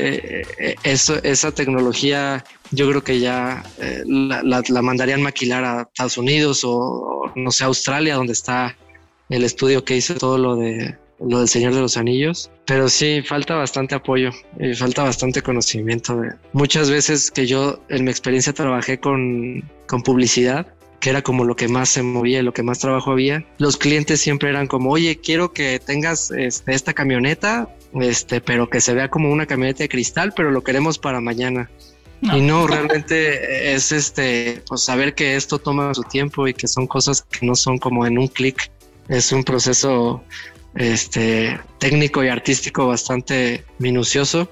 eso, 0.84 1.24
esa 1.24 1.54
tecnología 1.54 2.44
yo 2.72 2.90
creo 2.90 3.04
que 3.04 3.20
ya 3.20 3.63
eh, 3.80 4.04
la, 4.06 4.82
mandarían 4.82 5.22
maquilar 5.22 5.63
a 5.63 5.82
Estados 5.84 6.18
Unidos 6.18 6.62
o, 6.63 7.32
no 7.36 7.51
sé, 7.51 7.63
Australia, 7.66 8.16
donde 8.16 8.34
está 8.34 8.78
el 9.30 9.44
estudio 9.44 9.84
que 9.84 9.98
hizo 9.98 10.16
todo 10.16 10.38
lo 10.38 10.56
de 10.56 10.98
lo 11.28 11.40
del 11.40 11.48
Señor 11.48 11.74
de 11.74 11.82
los 11.82 11.98
Anillos. 11.98 12.50
Pero 12.66 12.90
sí, 12.90 13.22
falta 13.22 13.56
bastante 13.56 13.96
apoyo 13.96 14.32
y 14.60 14.74
falta 14.74 15.04
bastante 15.04 15.42
conocimiento. 15.42 16.20
Muchas 16.54 16.90
veces 16.90 17.30
que 17.30 17.46
yo 17.46 17.80
en 17.90 18.06
mi 18.06 18.12
experiencia 18.12 18.54
trabajé 18.54 19.00
con, 19.00 19.63
con 19.88 20.01
publicidad, 20.01 20.68
que 21.00 21.10
era 21.10 21.22
como 21.22 21.44
lo 21.44 21.56
que 21.56 21.68
más 21.68 21.90
se 21.90 22.04
movía, 22.04 22.44
lo 22.44 22.54
que 22.54 22.63
más 22.63 22.80
trabajo 22.80 23.12
había. 23.12 23.46
Los 23.58 23.78
clientes 23.78 24.22
siempre 24.22 24.50
eran 24.50 24.68
como, 24.68 24.92
oye, 24.92 25.18
quiero 25.18 25.51
que 25.51 25.80
tengas 25.80 26.32
este, 26.32 26.74
esta 26.74 26.94
camioneta, 26.94 27.75
este, 28.00 28.40
pero 28.42 28.70
que 28.70 28.82
se 28.82 28.94
vea 28.94 29.10
como 29.10 29.32
una 29.32 29.46
camioneta 29.46 29.84
de 29.84 29.90
cristal, 29.90 30.34
pero 30.36 30.51
lo 30.51 30.63
queremos 30.63 30.98
para 30.98 31.20
mañana. 31.20 31.70
Y 32.22 32.42
no, 32.42 32.68
realmente 32.68 33.74
es 33.74 33.92
este, 33.92 34.62
pues 34.68 34.84
saber 34.84 35.16
que 35.16 35.36
esto 35.36 35.58
toma 35.58 35.94
su 35.94 36.04
tiempo 36.04 36.48
y 36.48 36.54
que 36.54 36.68
son 36.68 36.86
cosas 36.86 37.24
que 37.24 37.46
no 37.46 37.56
son 37.56 37.80
como 37.80 38.06
en 38.06 38.18
un 38.18 38.28
clic. 38.28 38.72
Es 39.08 39.32
un 39.32 39.44
proceso 39.44 40.24
este 40.75 41.60
técnico 41.80 42.24
y 42.24 42.28
artístico 42.28 42.88
bastante 42.88 43.66
minucioso. 43.80 44.48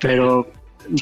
pero, 0.00 0.50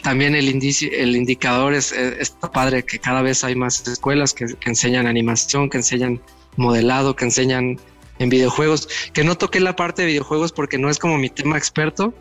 también 0.03 0.35
el 0.35 0.49
el 0.49 1.17
indicador 1.17 1.73
es, 1.73 1.93
está 1.93 2.51
padre 2.51 2.85
que 2.85 2.99
cada 2.99 3.23
vez 3.23 3.45
hay 3.45 3.55
más 3.55 3.87
escuelas 3.89 4.35
que, 4.35 4.47
que 4.47 4.69
enseñan 4.69 5.07
animación, 5.07 5.71
que 5.71 5.79
enseñan 5.79 6.21
modelado, 6.57 7.17
que 7.17 7.25
enseñan 7.25 7.79
en 8.19 8.29
videojuegos, 8.29 8.89
que 9.13 9.25
no 9.25 9.37
toqué 9.37 9.61
la 9.61 9.77
parte 9.77 10.03
de 10.03 10.09
videojuegos 10.09 10.53
porque 10.53 10.79
no 10.79 10.91
es 10.91 10.99
como 10.99 11.19
mi 11.19 11.31
tema 11.31 11.57
experto, 11.57 12.15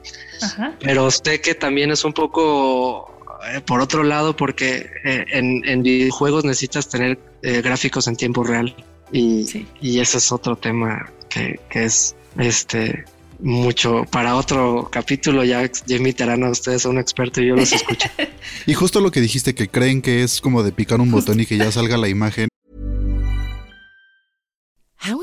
pero 0.80 1.10
sé 1.12 1.42
que 1.42 1.56
también 1.56 1.92
es 1.92 2.04
un 2.06 2.13
poco 2.13 3.18
eh, 3.54 3.62
por 3.62 3.82
otro 3.82 4.04
lado 4.04 4.36
porque 4.36 4.89
eh, 5.04 5.25
en, 5.32 5.84
videojuegos 5.84 6.44
necesitas 6.44 6.89
tener 6.89 7.20
eh, 7.42 7.62
gráficos 7.62 8.08
en 8.08 8.16
tiempo 8.16 8.44
real. 8.44 8.75
Y, 9.12 9.66
y, 9.80 10.00
ese 10.00 10.18
es 10.18 10.32
otro 10.34 10.58
tema 10.58 11.10
que, 11.30 11.60
que, 11.70 11.86
es 11.86 12.13
este 12.38 13.06
mucho 13.39 14.06
para 14.12 14.36
otro 14.36 14.89
capítulo. 14.92 15.46
Ya, 15.46 15.70
ya 15.86 15.96
invitarán 15.96 16.44
a 16.44 16.50
ustedes 16.50 16.86
a 16.86 16.89
un 16.89 16.98
experto 16.98 17.42
y 17.42 17.48
yo 17.48 17.56
los 17.56 17.72
escucho. 17.72 18.10
y 18.66 18.74
justo 18.74 19.00
lo 19.00 19.12
que 19.12 19.22
dijiste 19.22 19.56
que 19.56 19.70
creen 19.70 20.01
que 20.01 20.24
es 20.24 20.42
como 20.42 20.62
de 20.62 20.74
picar 20.74 21.00
un 21.00 21.12
botón 21.12 21.39
y 21.39 21.46
que 21.46 21.58
ya 21.58 21.72
salga 21.72 21.96
la 21.98 22.10
imagen 22.10 22.50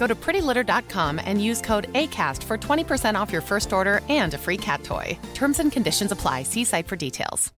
Go 0.00 0.06
to 0.06 0.14
prettylitter.com 0.14 1.20
and 1.24 1.44
use 1.44 1.60
code 1.60 1.88
ACAST 1.92 2.42
for 2.42 2.56
20% 2.56 3.20
off 3.20 3.30
your 3.30 3.42
first 3.42 3.72
order 3.72 4.00
and 4.08 4.34
a 4.34 4.38
free 4.38 4.56
cat 4.56 4.82
toy. 4.82 5.16
Terms 5.34 5.60
and 5.60 5.70
conditions 5.70 6.10
apply. 6.10 6.44
See 6.44 6.64
site 6.64 6.88
for 6.88 6.96
details. 6.96 7.52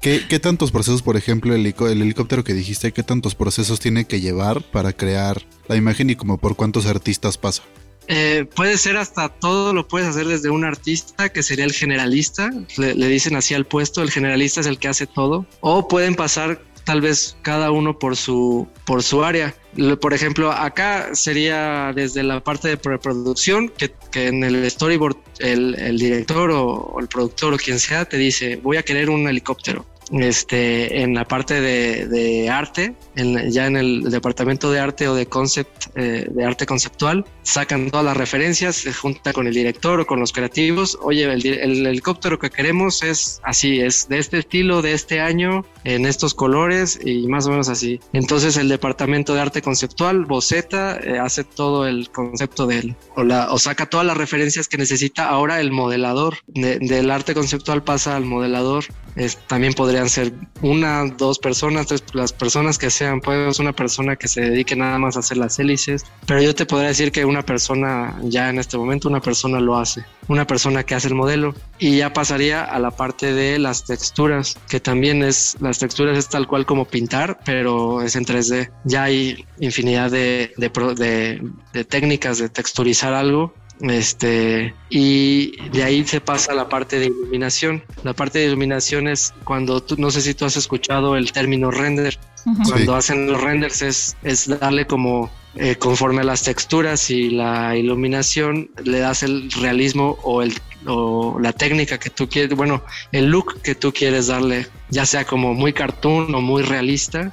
¿Qué, 0.00 0.26
qué 0.26 0.38
tantos 0.38 0.70
procesos, 0.70 1.02
por 1.02 1.18
ejemplo, 1.18 1.54
el, 1.54 1.66
el 1.66 2.02
helicóptero 2.02 2.42
que 2.42 2.54
dijiste, 2.54 2.92
qué 2.92 3.02
tantos 3.02 3.34
procesos 3.34 3.80
tiene 3.80 4.06
que 4.06 4.20
llevar 4.20 4.62
para 4.62 4.94
crear 4.94 5.42
la 5.68 5.76
imagen 5.76 6.08
y 6.08 6.16
como 6.16 6.38
por 6.38 6.56
cuántos 6.56 6.86
artistas 6.86 7.36
pasa? 7.36 7.62
Eh, 8.08 8.46
puede 8.56 8.78
ser 8.78 8.96
hasta 8.96 9.28
todo 9.28 9.74
lo 9.74 9.86
puedes 9.86 10.08
hacer 10.08 10.26
desde 10.26 10.50
un 10.50 10.64
artista 10.64 11.28
que 11.28 11.42
sería 11.42 11.64
el 11.64 11.72
generalista, 11.72 12.50
le, 12.78 12.94
le 12.94 13.08
dicen 13.08 13.36
así 13.36 13.54
al 13.54 13.66
puesto, 13.66 14.02
el 14.02 14.10
generalista 14.10 14.60
es 14.60 14.66
el 14.66 14.78
que 14.78 14.88
hace 14.88 15.06
todo, 15.06 15.46
o 15.60 15.86
pueden 15.86 16.14
pasar 16.14 16.60
tal 16.84 17.00
vez 17.00 17.36
cada 17.42 17.70
uno 17.70 17.98
por 17.98 18.16
su 18.16 18.68
por 18.84 19.02
su 19.02 19.24
área. 19.24 19.54
Por 20.00 20.14
ejemplo, 20.14 20.50
acá 20.50 21.14
sería 21.14 21.92
desde 21.94 22.22
la 22.22 22.42
parte 22.42 22.68
de 22.68 22.76
preproducción, 22.76 23.70
que, 23.70 23.92
en 24.14 24.42
el 24.42 24.68
storyboard 24.68 25.16
el, 25.38 25.76
el 25.76 25.96
director 25.98 26.50
o, 26.50 26.96
el 26.98 27.06
productor 27.06 27.54
o 27.54 27.56
quien 27.56 27.78
sea 27.78 28.04
te 28.04 28.16
dice, 28.16 28.56
voy 28.56 28.78
a 28.78 28.82
querer 28.82 29.10
un 29.10 29.28
helicóptero. 29.28 29.86
Este, 30.12 31.02
en 31.02 31.14
la 31.14 31.24
parte 31.24 31.60
de, 31.60 32.50
arte, 32.50 32.94
ya 33.14 33.66
en 33.66 33.76
el 33.76 34.10
departamento 34.10 34.72
de 34.72 34.80
arte 34.80 35.06
o 35.06 35.14
de 35.14 35.26
concept, 35.26 35.86
eh, 35.94 36.26
de 36.28 36.44
arte 36.44 36.66
conceptual, 36.66 37.24
sacan 37.50 37.90
todas 37.90 38.04
las 38.06 38.16
referencias, 38.16 38.76
se 38.76 38.92
junta 38.92 39.32
con 39.32 39.46
el 39.46 39.54
director 39.54 40.00
o 40.00 40.06
con 40.06 40.20
los 40.20 40.32
creativos. 40.32 40.98
Oye, 41.02 41.24
el, 41.24 41.44
el 41.46 41.86
helicóptero 41.86 42.38
que 42.38 42.50
queremos 42.50 43.02
es 43.02 43.40
así, 43.42 43.80
es 43.80 44.08
de 44.08 44.18
este 44.18 44.38
estilo, 44.38 44.82
de 44.82 44.92
este 44.92 45.20
año, 45.20 45.64
en 45.84 46.06
estos 46.06 46.34
colores 46.34 46.98
y 47.04 47.26
más 47.28 47.46
o 47.46 47.50
menos 47.50 47.68
así. 47.68 48.00
Entonces 48.12 48.56
el 48.56 48.68
departamento 48.68 49.34
de 49.34 49.40
arte 49.40 49.62
conceptual 49.62 50.24
boceta, 50.24 50.98
eh, 51.02 51.18
hace 51.18 51.44
todo 51.44 51.86
el 51.86 52.10
concepto 52.10 52.66
del 52.66 52.96
o, 53.16 53.24
la, 53.24 53.50
o 53.52 53.58
saca 53.58 53.86
todas 53.86 54.06
las 54.06 54.16
referencias 54.16 54.68
que 54.68 54.76
necesita 54.78 55.28
ahora 55.28 55.60
el 55.60 55.70
modelador 55.72 56.38
De- 56.46 56.78
del 56.78 57.10
arte 57.10 57.34
conceptual 57.34 57.82
pasa 57.82 58.16
al 58.16 58.24
modelador. 58.24 58.84
Es- 59.16 59.36
también 59.48 59.72
podrían 59.74 60.08
ser 60.08 60.32
una, 60.62 61.04
dos 61.06 61.38
personas, 61.38 61.86
tres, 61.86 62.04
las 62.12 62.32
personas 62.32 62.78
que 62.78 62.90
sean, 62.90 63.20
pues 63.20 63.58
una 63.58 63.72
persona 63.72 64.16
que 64.16 64.28
se 64.28 64.40
dedique 64.42 64.76
nada 64.76 64.98
más 64.98 65.16
a 65.16 65.20
hacer 65.20 65.36
las 65.36 65.58
hélices, 65.58 66.04
pero 66.26 66.40
yo 66.42 66.54
te 66.54 66.66
podría 66.66 66.88
decir 66.88 67.10
que 67.12 67.24
una 67.24 67.39
persona 67.42 68.16
ya 68.22 68.48
en 68.50 68.58
este 68.58 68.76
momento, 68.78 69.08
una 69.08 69.20
persona 69.20 69.60
lo 69.60 69.78
hace, 69.78 70.04
una 70.28 70.46
persona 70.46 70.82
que 70.84 70.94
hace 70.94 71.08
el 71.08 71.14
modelo 71.14 71.54
y 71.78 71.98
ya 71.98 72.12
pasaría 72.12 72.64
a 72.64 72.78
la 72.78 72.90
parte 72.90 73.32
de 73.32 73.58
las 73.58 73.84
texturas, 73.84 74.56
que 74.68 74.80
también 74.80 75.22
es, 75.22 75.56
las 75.60 75.78
texturas 75.78 76.16
es 76.18 76.28
tal 76.28 76.46
cual 76.46 76.66
como 76.66 76.84
pintar, 76.84 77.38
pero 77.44 78.02
es 78.02 78.16
en 78.16 78.24
3D. 78.24 78.70
Ya 78.84 79.04
hay 79.04 79.44
infinidad 79.58 80.10
de, 80.10 80.52
de, 80.56 80.68
de- 80.96 81.42
de 81.72 81.84
técnicas 81.84 82.38
de 82.38 82.48
texturizar 82.48 83.12
algo 83.14 83.54
este, 83.82 84.74
y 84.90 85.56
de 85.70 85.82
ahí 85.84 86.06
se 86.06 86.20
pasa 86.20 86.52
a 86.52 86.54
la 86.54 86.68
parte 86.68 86.98
de 86.98 87.06
iluminación. 87.06 87.82
La 88.04 88.12
parte 88.12 88.38
de 88.38 88.46
iluminación 88.46 89.08
es 89.08 89.32
cuando 89.44 89.82
tú, 89.82 89.96
no 89.98 90.10
sé 90.10 90.20
si 90.20 90.34
tú 90.34 90.44
has 90.44 90.56
escuchado 90.56 91.16
el 91.16 91.32
término 91.32 91.70
render. 91.70 92.18
Ujú. 92.46 92.64
Sí. 92.64 92.70
Cuando 92.72 92.94
hacen 92.96 93.26
los 93.32 93.40
renders 93.40 93.82
es, 93.82 94.16
es 94.22 94.48
darle 94.60 94.86
como 94.86 95.30
eh, 95.56 95.76
conforme 95.76 96.20
a 96.22 96.24
las 96.24 96.42
texturas 96.42 97.10
y 97.10 97.30
la 97.30 97.76
iluminación, 97.76 98.70
le 98.84 99.00
das 99.00 99.22
el 99.22 99.50
realismo 99.50 100.18
o, 100.22 100.42
el, 100.42 100.54
o 100.86 101.38
la 101.40 101.52
técnica 101.52 101.98
que 101.98 102.10
tú 102.10 102.28
quieres, 102.28 102.56
bueno, 102.56 102.82
el 103.12 103.26
look 103.26 103.60
que 103.62 103.74
tú 103.74 103.92
quieres 103.92 104.28
darle, 104.28 104.66
ya 104.90 105.06
sea 105.06 105.24
como 105.24 105.54
muy 105.54 105.72
cartoon 105.72 106.34
o 106.34 106.40
muy 106.40 106.62
realista. 106.62 107.32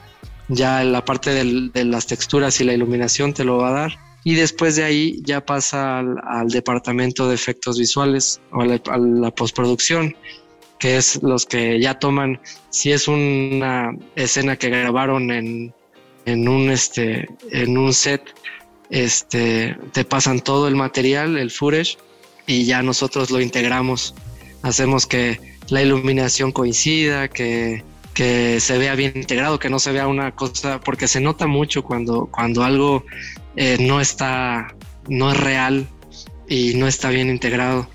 Ya 0.49 0.81
la 0.85 1.03
parte 1.03 1.31
de 1.31 1.83
las 1.83 2.07
texturas 2.07 2.61
y 2.61 2.63
la 2.63 2.73
iluminación 2.73 3.33
te 3.33 3.43
lo 3.43 3.57
va 3.57 3.67
a 3.67 3.71
dar 3.81 4.07
y 4.27 4.35
después 4.35 4.75
de 4.75 4.83
ahí 4.83 5.21
ya 5.23 5.45
pasa 5.45 5.99
al, 5.99 6.17
al 6.27 6.49
departamento 6.49 7.29
de 7.29 7.35
efectos 7.35 7.79
visuales 7.79 8.41
o 8.51 8.61
a 8.61 8.65
la, 8.65 8.81
a 8.89 8.97
la 8.97 9.31
postproducción, 9.31 10.17
que 10.79 10.97
es 10.97 11.23
los 11.23 11.45
que 11.45 11.79
ya 11.79 11.97
toman, 11.97 12.37
si 12.69 12.91
es 12.91 13.07
una 13.07 13.95
escena 14.17 14.57
que 14.57 14.67
grabaron 14.67 15.31
en, 15.31 15.73
en 16.27 16.47
un 16.47 16.69
este 16.69 17.27
en 17.51 17.77
un 17.77 17.93
set, 17.93 18.21
este 18.89 19.75
te 19.93 20.03
pasan 20.03 20.41
todo 20.41 20.67
el 20.67 20.75
material, 20.75 21.37
el 21.37 21.49
footage, 21.49 21.97
y 22.45 22.65
ya 22.65 22.83
nosotros 22.83 23.31
lo 23.31 23.41
integramos. 23.41 24.13
Hacemos 24.61 25.05
que 25.05 25.39
la 25.69 25.81
iluminación 25.81 26.51
coincida, 26.51 27.29
que, 27.29 27.83
que 28.13 28.59
se 28.59 28.77
vea 28.77 28.95
bien 28.95 29.13
integrado, 29.15 29.57
que 29.57 29.69
no 29.69 29.79
se 29.79 29.91
vea 29.91 30.07
una 30.07 30.31
cosa, 30.35 30.79
porque 30.81 31.07
se 31.07 31.21
nota 31.21 31.47
mucho 31.47 31.83
cuando, 31.83 32.25
cuando 32.27 32.63
algo 32.63 33.05
eh, 33.55 33.77
no 33.79 34.01
está, 34.01 34.75
no 35.07 35.31
es 35.31 35.37
real 35.37 35.87
y 36.49 36.73
no 36.75 36.87
está 36.87 37.09
bien 37.09 37.29
integrado. 37.29 37.87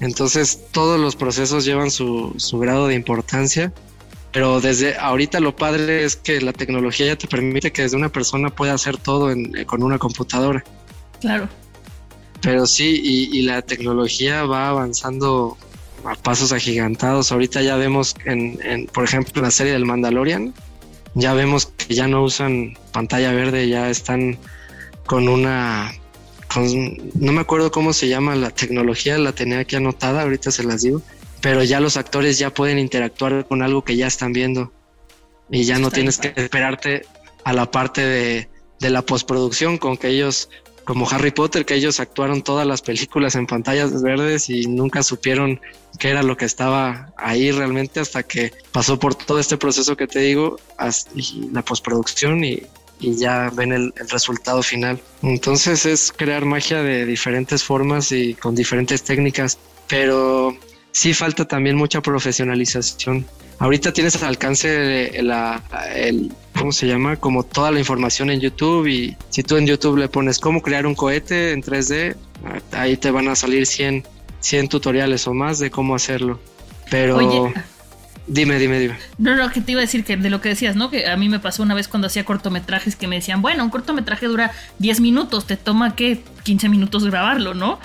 Entonces 0.00 0.60
todos 0.72 0.98
los 0.98 1.16
procesos 1.16 1.64
llevan 1.66 1.90
su, 1.90 2.34
su 2.36 2.58
grado 2.58 2.86
de 2.86 2.94
importancia, 2.94 3.72
pero 4.34 4.60
desde 4.60 4.98
ahorita 4.98 5.38
lo 5.40 5.54
padre 5.56 6.04
es 6.04 6.16
que 6.16 6.40
la 6.40 6.52
tecnología 6.52 7.06
ya 7.06 7.16
te 7.16 7.28
permite 7.28 7.70
que 7.72 7.82
desde 7.82 7.96
una 7.96 8.08
persona 8.10 8.50
pueda 8.50 8.74
hacer 8.74 8.96
todo 8.98 9.30
en- 9.30 9.56
eh, 9.56 9.64
con 9.64 9.82
una 9.82 9.96
computadora. 9.98 10.62
Claro. 11.20 11.48
Pero 12.42 12.66
sí, 12.66 13.00
y, 13.02 13.38
y 13.38 13.42
la 13.42 13.62
tecnología 13.62 14.44
va 14.44 14.68
avanzando 14.70 15.56
a 16.04 16.14
pasos 16.16 16.52
agigantados. 16.52 17.30
Ahorita 17.32 17.62
ya 17.62 17.76
vemos, 17.76 18.16
en, 18.26 18.58
en, 18.64 18.86
por 18.86 19.04
ejemplo, 19.04 19.40
la 19.40 19.50
serie 19.52 19.72
del 19.72 19.86
Mandalorian, 19.86 20.52
ya 21.14 21.32
vemos 21.32 21.66
que 21.66 21.94
ya 21.94 22.08
no 22.08 22.24
usan 22.24 22.76
pantalla 22.92 23.32
verde, 23.32 23.68
ya 23.68 23.88
están 23.88 24.36
con 25.06 25.28
una... 25.28 25.92
Con, 26.52 26.66
no 27.14 27.32
me 27.32 27.40
acuerdo 27.40 27.70
cómo 27.70 27.92
se 27.92 28.08
llama 28.08 28.34
la 28.34 28.50
tecnología, 28.50 29.16
la 29.16 29.32
tenía 29.32 29.60
aquí 29.60 29.76
anotada, 29.76 30.22
ahorita 30.22 30.50
se 30.50 30.64
las 30.64 30.82
digo, 30.82 31.00
pero 31.44 31.62
ya 31.62 31.78
los 31.78 31.98
actores 31.98 32.38
ya 32.38 32.48
pueden 32.48 32.78
interactuar 32.78 33.46
con 33.46 33.60
algo 33.60 33.84
que 33.84 33.96
ya 33.96 34.06
están 34.06 34.32
viendo 34.32 34.72
y 35.50 35.64
ya 35.64 35.78
no 35.78 35.88
Está 35.88 35.96
tienes 35.96 36.18
bien 36.18 36.32
que 36.32 36.40
esperarte 36.40 37.02
a 37.44 37.52
la 37.52 37.70
parte 37.70 38.00
de, 38.00 38.48
de 38.80 38.88
la 38.88 39.02
postproducción 39.02 39.76
con 39.76 39.98
que 39.98 40.08
ellos 40.08 40.48
como 40.86 41.06
Harry 41.10 41.32
Potter, 41.32 41.66
que 41.66 41.74
ellos 41.74 42.00
actuaron 42.00 42.40
todas 42.40 42.66
las 42.66 42.80
películas 42.80 43.34
en 43.34 43.46
pantallas 43.46 44.02
verdes 44.02 44.48
y 44.48 44.66
nunca 44.68 45.02
supieron 45.02 45.60
qué 45.98 46.08
era 46.08 46.22
lo 46.22 46.38
que 46.38 46.46
estaba 46.46 47.12
ahí 47.18 47.50
realmente 47.52 48.00
hasta 48.00 48.22
que 48.22 48.50
pasó 48.72 48.98
por 48.98 49.14
todo 49.14 49.38
este 49.38 49.58
proceso 49.58 49.98
que 49.98 50.06
te 50.06 50.20
digo, 50.20 50.56
y 51.14 51.50
la 51.52 51.60
postproducción 51.60 52.42
y, 52.42 52.62
y 53.00 53.16
ya 53.16 53.50
ven 53.54 53.72
el, 53.72 53.92
el 53.98 54.08
resultado 54.08 54.62
final. 54.62 54.98
Entonces 55.20 55.84
es 55.84 56.10
crear 56.10 56.46
magia 56.46 56.82
de 56.82 57.04
diferentes 57.04 57.62
formas 57.62 58.12
y 58.12 58.32
con 58.32 58.54
diferentes 58.54 59.02
técnicas, 59.02 59.58
pero 59.88 60.56
sí 60.94 61.12
falta 61.12 61.44
también 61.44 61.76
mucha 61.76 62.00
profesionalización. 62.00 63.26
Ahorita 63.58 63.92
tienes 63.92 64.16
al 64.16 64.30
alcance 64.30 65.22
la, 65.22 65.62
el, 65.94 66.32
¿cómo 66.56 66.72
se 66.72 66.86
llama? 66.86 67.16
Como 67.16 67.42
toda 67.42 67.70
la 67.70 67.80
información 67.80 68.30
en 68.30 68.40
YouTube 68.40 68.86
y 68.86 69.16
si 69.28 69.42
tú 69.42 69.56
en 69.56 69.66
YouTube 69.66 69.98
le 69.98 70.08
pones 70.08 70.38
cómo 70.38 70.62
crear 70.62 70.86
un 70.86 70.94
cohete 70.94 71.52
en 71.52 71.62
3D, 71.62 72.16
ahí 72.72 72.96
te 72.96 73.10
van 73.10 73.28
a 73.28 73.34
salir 73.34 73.66
100, 73.66 74.04
100 74.40 74.68
tutoriales 74.68 75.26
o 75.26 75.34
más 75.34 75.58
de 75.58 75.70
cómo 75.70 75.94
hacerlo. 75.94 76.40
Pero 76.90 77.16
Oye. 77.16 77.52
dime, 78.26 78.58
dime, 78.58 78.78
dime. 78.78 78.96
No, 79.18 79.34
no, 79.36 79.50
que 79.50 79.60
te 79.60 79.72
iba 79.72 79.80
a 79.80 79.82
decir 79.82 80.04
que 80.04 80.16
de 80.16 80.30
lo 80.30 80.40
que 80.40 80.50
decías, 80.50 80.76
¿no? 80.76 80.90
Que 80.90 81.06
a 81.06 81.16
mí 81.16 81.28
me 81.28 81.40
pasó 81.40 81.62
una 81.62 81.74
vez 81.74 81.88
cuando 81.88 82.06
hacía 82.06 82.24
cortometrajes 82.24 82.94
que 82.96 83.08
me 83.08 83.16
decían, 83.16 83.42
bueno, 83.42 83.64
un 83.64 83.70
cortometraje 83.70 84.26
dura 84.26 84.52
10 84.78 85.00
minutos, 85.00 85.46
te 85.46 85.56
toma, 85.56 85.96
¿qué? 85.96 86.22
15 86.44 86.68
minutos 86.68 87.04
grabarlo, 87.04 87.54
¿no? 87.54 87.80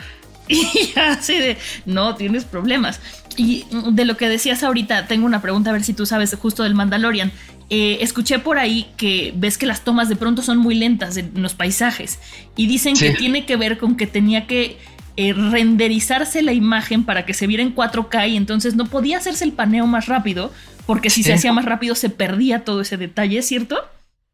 Y 0.74 0.92
ya 0.96 1.12
así 1.14 1.38
de, 1.38 1.58
no, 1.86 2.16
tienes 2.16 2.44
problemas. 2.46 3.00
Y 3.38 3.66
de 3.92 4.04
lo 4.06 4.18
que 4.18 4.28
decías 4.28 4.64
ahorita, 4.64 5.08
tengo 5.08 5.26
una 5.26 5.42
pregunta, 5.42 5.70
a 5.70 5.74
ver 5.74 5.84
si 5.84 5.94
tú 5.94 6.06
sabes 6.06 6.36
justo 6.36 6.64
del 6.64 6.76
Mandalorian. 6.76 7.32
Eh, 7.70 8.00
escuché 8.02 8.40
por 8.40 8.58
ahí 8.58 8.88
que 8.98 9.32
ves 9.36 9.58
que 9.60 9.68
las 9.68 9.84
tomas 9.84 10.10
de 10.10 10.16
pronto 10.16 10.42
son 10.42 10.58
muy 10.58 10.74
lentas 10.74 11.18
en 11.18 11.32
los 11.42 11.54
paisajes 11.54 12.18
y 12.56 12.66
dicen 12.66 12.96
Sí. 12.96 13.06
que 13.06 13.12
tiene 13.14 13.46
que 13.46 13.58
ver 13.58 13.78
con 13.78 13.96
que 13.96 14.08
tenía 14.08 14.48
que 14.48 14.78
eh, 15.18 15.34
renderizarse 15.34 16.42
la 16.42 16.54
imagen 16.54 17.04
para 17.04 17.26
que 17.28 17.36
se 17.36 17.46
viera 17.46 17.62
en 17.62 17.76
4K 17.76 18.28
y 18.30 18.38
entonces 18.38 18.76
no 18.76 18.86
podía 18.88 19.18
hacerse 19.20 19.44
el 19.46 19.52
paneo 19.52 19.86
más 19.86 20.08
rápido 20.08 20.52
porque 20.88 21.12
si 21.12 21.22
Sí. 21.22 21.28
se 21.30 21.34
hacía 21.34 21.54
más 21.54 21.66
rápido 21.66 21.94
se 21.94 22.10
perdía 22.10 22.64
todo 22.66 22.82
ese 22.82 22.98
detalle, 22.98 23.42
¿cierto? 23.44 23.78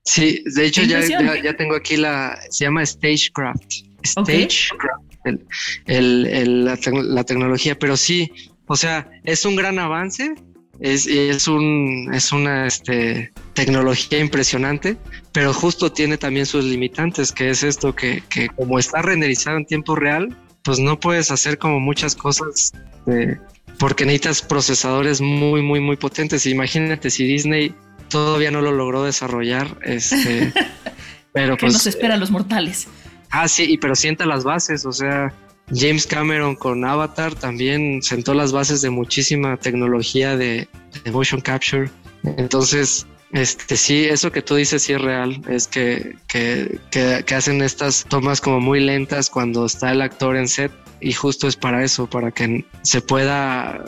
Sí, 0.05 0.41
de 0.45 0.65
hecho 0.65 0.83
ya, 0.83 1.01
ya, 1.05 1.19
ya 1.43 1.57
tengo 1.57 1.75
aquí 1.75 1.97
la, 1.97 2.37
se 2.51 2.63
llama 2.63 2.85
Stagecraft. 2.85 3.63
Stagecraft, 4.05 5.03
el- 5.25 6.25
el- 6.27 6.65
la, 6.65 6.77
tec- 6.77 7.03
la 7.03 7.23
tecnología, 7.23 7.77
pero 7.77 7.97
sí, 7.97 8.31
o 8.67 8.75
sea, 8.75 9.09
es 9.23 9.45
un 9.45 9.55
gran 9.55 9.77
avance, 9.79 10.33
es, 10.79 11.07
es, 11.07 11.47
un, 11.47 12.09
es 12.13 12.31
una 12.31 12.67
este, 12.67 13.31
tecnología 13.53 14.19
impresionante, 14.19 14.97
pero 15.31 15.53
justo 15.53 15.91
tiene 15.91 16.17
también 16.17 16.45
sus 16.45 16.63
limitantes, 16.65 17.31
que 17.31 17.49
es 17.49 17.63
esto, 17.63 17.95
que, 17.95 18.23
que 18.29 18.49
como 18.49 18.77
está 18.79 19.01
renderizado 19.01 19.57
en 19.57 19.65
tiempo 19.65 19.95
real, 19.95 20.35
pues 20.63 20.79
no 20.79 20.99
puedes 20.99 21.31
hacer 21.31 21.57
como 21.57 21.79
muchas 21.79 22.15
cosas 22.15 22.71
de- 23.05 23.37
porque 23.77 24.05
necesitas 24.05 24.41
procesadores 24.41 25.19
muy, 25.21 25.61
muy, 25.61 25.79
muy 25.81 25.97
potentes. 25.97 26.45
Imagínate 26.45 27.09
si 27.09 27.25
Disney 27.25 27.73
todavía 28.09 28.49
no 28.49 28.61
lo 28.61 28.71
logró 28.71 29.03
desarrollar. 29.03 29.77
Este, 29.83 30.53
pero 31.33 31.57
¿Qué 31.57 31.61
pues. 31.65 31.73
nos 31.73 31.85
espera 31.87 32.13
a 32.13 32.17
los 32.17 32.31
mortales? 32.31 32.87
Ah, 33.29 33.47
sí, 33.47 33.65
y 33.69 33.77
pero 33.77 33.95
sienta 33.95 34.25
las 34.25 34.43
bases, 34.43 34.85
o 34.85 34.91
sea, 34.91 35.33
James 35.73 36.05
Cameron 36.05 36.55
con 36.55 36.85
Avatar 36.85 37.35
también 37.35 38.01
sentó 38.01 38.33
las 38.33 38.51
bases 38.51 38.81
de 38.81 38.89
muchísima 38.89 39.57
tecnología 39.57 40.37
de, 40.37 40.67
motion 41.11 41.41
capture. 41.41 41.89
Entonces, 42.23 43.07
este 43.31 43.75
sí, 43.75 44.05
eso 44.05 44.31
que 44.31 44.41
tú 44.41 44.55
dices 44.55 44.83
sí 44.83 44.93
es 44.93 45.01
real, 45.01 45.41
es 45.49 45.67
que, 45.67 46.15
que, 46.27 46.79
que, 46.91 47.23
que 47.25 47.35
hacen 47.35 47.61
estas 47.61 48.05
tomas 48.05 48.39
como 48.41 48.59
muy 48.59 48.79
lentas 48.79 49.29
cuando 49.29 49.65
está 49.65 49.91
el 49.91 50.01
actor 50.01 50.35
en 50.35 50.47
set 50.47 50.71
y 51.01 51.11
justo 51.13 51.47
es 51.47 51.55
para 51.55 51.83
eso, 51.83 52.09
para 52.09 52.31
que 52.31 52.65
se 52.83 53.01
pueda 53.01 53.83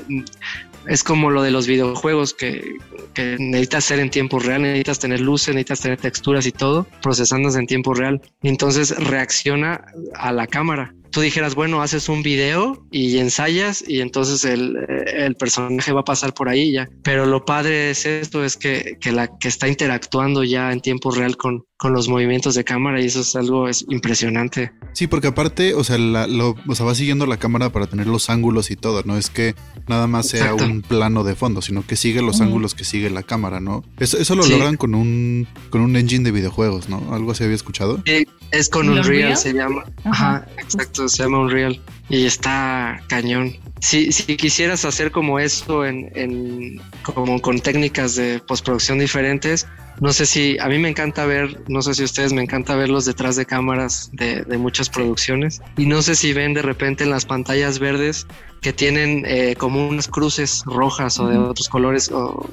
es 0.88 1.04
como 1.04 1.30
lo 1.30 1.42
de 1.42 1.52
los 1.52 1.68
videojuegos 1.68 2.34
que, 2.34 2.78
que, 3.14 3.38
necesitas 3.40 3.86
hacer 3.86 4.00
en 4.00 4.10
tiempo 4.10 4.40
real, 4.40 4.62
necesitas 4.62 5.00
tener 5.00 5.20
luces, 5.20 5.50
necesitas 5.50 5.82
tener 5.82 5.98
texturas 6.00 6.46
y 6.46 6.52
todo, 6.52 6.88
procesándose 7.02 7.60
en 7.60 7.68
tiempo 7.68 7.94
real. 7.94 8.22
Entonces 8.42 8.98
reacciona 8.98 9.86
a 10.16 10.32
la 10.32 10.48
cámara. 10.48 10.94
Tú 11.18 11.22
dijeras, 11.22 11.56
bueno, 11.56 11.82
haces 11.82 12.10
un 12.10 12.22
video 12.22 12.86
y 12.92 13.18
ensayas 13.18 13.84
y 13.88 14.02
entonces 14.02 14.46
el, 14.46 14.78
el 14.88 15.34
personaje 15.34 15.92
va 15.92 16.02
a 16.02 16.04
pasar 16.04 16.36
por 16.36 16.48
ahí 16.48 16.72
ya. 16.72 16.88
Pero 17.02 17.26
lo 17.26 17.44
padre 17.44 17.90
es 17.90 18.06
esto, 18.06 18.46
es 18.46 18.56
que, 18.56 19.00
que, 19.02 19.12
la 19.12 19.36
que 19.40 19.48
está 19.48 19.68
interactuando 19.68 20.44
ya 20.44 20.72
en 20.72 20.80
tiempo 20.80 21.10
real 21.10 21.36
con, 21.36 21.66
con 21.76 21.94
los 21.94 22.08
movimientos 22.08 22.54
de 22.54 22.64
cámara 22.64 23.02
y 23.02 23.06
eso 23.06 23.22
es 23.22 23.36
algo 23.36 23.68
es 23.68 23.84
impresionante. 23.90 24.72
Sí, 24.94 25.08
porque 25.08 25.26
aparte, 25.28 25.74
o 25.74 25.84
sea, 25.84 25.98
la, 25.98 26.28
lo, 26.28 26.56
o 26.68 26.76
sea, 26.76 26.86
va 26.86 26.94
siguiendo 26.94 27.26
la 27.26 27.38
cámara 27.38 27.72
para 27.72 27.88
tener 27.88 28.06
los 28.06 28.30
ángulos 28.30 28.70
y 28.70 28.76
todo, 28.76 29.02
no 29.04 29.18
es 29.18 29.32
que 29.32 29.56
nada 29.88 30.06
más 30.06 30.28
sea 30.28 30.52
Exacto. 30.52 30.66
un 30.66 30.84
plano 30.84 31.24
de 31.24 31.34
fondo, 31.34 31.64
sino 31.64 31.84
que 31.86 31.96
sigue 31.96 32.22
los 32.22 32.36
uh 32.36 32.42
-huh. 32.42 32.46
ángulos 32.46 32.76
que 32.76 32.84
sigue 32.84 33.10
la 33.10 33.24
cámara, 33.24 33.60
¿no? 33.60 33.84
Eso, 34.00 34.20
eso 34.20 34.36
lo 34.36 34.44
sí. 34.44 34.52
logran 34.52 34.78
con 34.78 34.94
un 34.94 35.48
con 35.72 35.82
un 35.82 35.96
engine 35.96 36.24
de 36.24 36.32
videojuegos, 36.32 36.90
¿no? 36.90 37.16
Algo 37.16 37.32
así 37.32 37.44
había 37.44 37.56
escuchado. 37.56 38.04
Sí, 38.06 38.28
es 38.52 38.70
con 38.70 38.88
Unreal, 38.88 39.06
Unreal, 39.06 39.38
se 39.38 39.54
llama. 39.54 39.84
Ajá. 40.04 40.28
Ajá, 40.28 40.48
exacto, 40.58 41.07
se 41.10 41.24
llama 41.24 41.40
Unreal. 41.40 41.82
Y 42.10 42.26
está 42.26 43.02
cañón. 43.08 43.56
Si, 43.82 44.12
si 44.12 44.38
quisieras 44.38 44.86
hacer 44.86 45.12
como 45.12 45.40
eso 45.40 45.86
en, 45.86 46.10
en 46.16 46.82
como 47.04 47.40
con 47.42 47.60
técnicas 47.60 48.16
de 48.16 48.40
postproducción 48.40 49.00
diferentes, 49.00 49.68
no 50.00 50.14
sé 50.14 50.26
si 50.26 50.58
a 50.60 50.68
mí 50.68 50.78
me 50.78 50.90
encanta 50.90 51.26
ver, 51.26 51.62
no 51.68 51.82
sé 51.82 51.96
si 51.96 52.04
ustedes 52.04 52.32
me 52.32 52.44
encanta 52.44 52.76
verlos 52.76 53.06
detrás 53.06 53.36
de 53.36 53.46
cámaras 53.46 54.10
de, 54.14 54.44
de 54.44 54.58
muchas 54.58 54.90
producciones. 54.90 55.62
Y 55.76 55.86
no 55.86 56.02
sé 56.02 56.16
si 56.16 56.34
ven 56.34 56.54
de 56.54 56.62
repente 56.62 57.04
en 57.04 57.10
las 57.10 57.26
pantallas 57.26 57.80
verdes 57.80 58.28
que 58.62 58.74
tienen 58.74 59.24
eh, 59.26 59.56
como 59.58 59.88
unas 59.88 60.08
cruces 60.08 60.64
rojas 60.66 61.20
o 61.20 61.28
de 61.28 61.38
otros 61.38 61.70
colores, 61.70 62.12
o, 62.12 62.50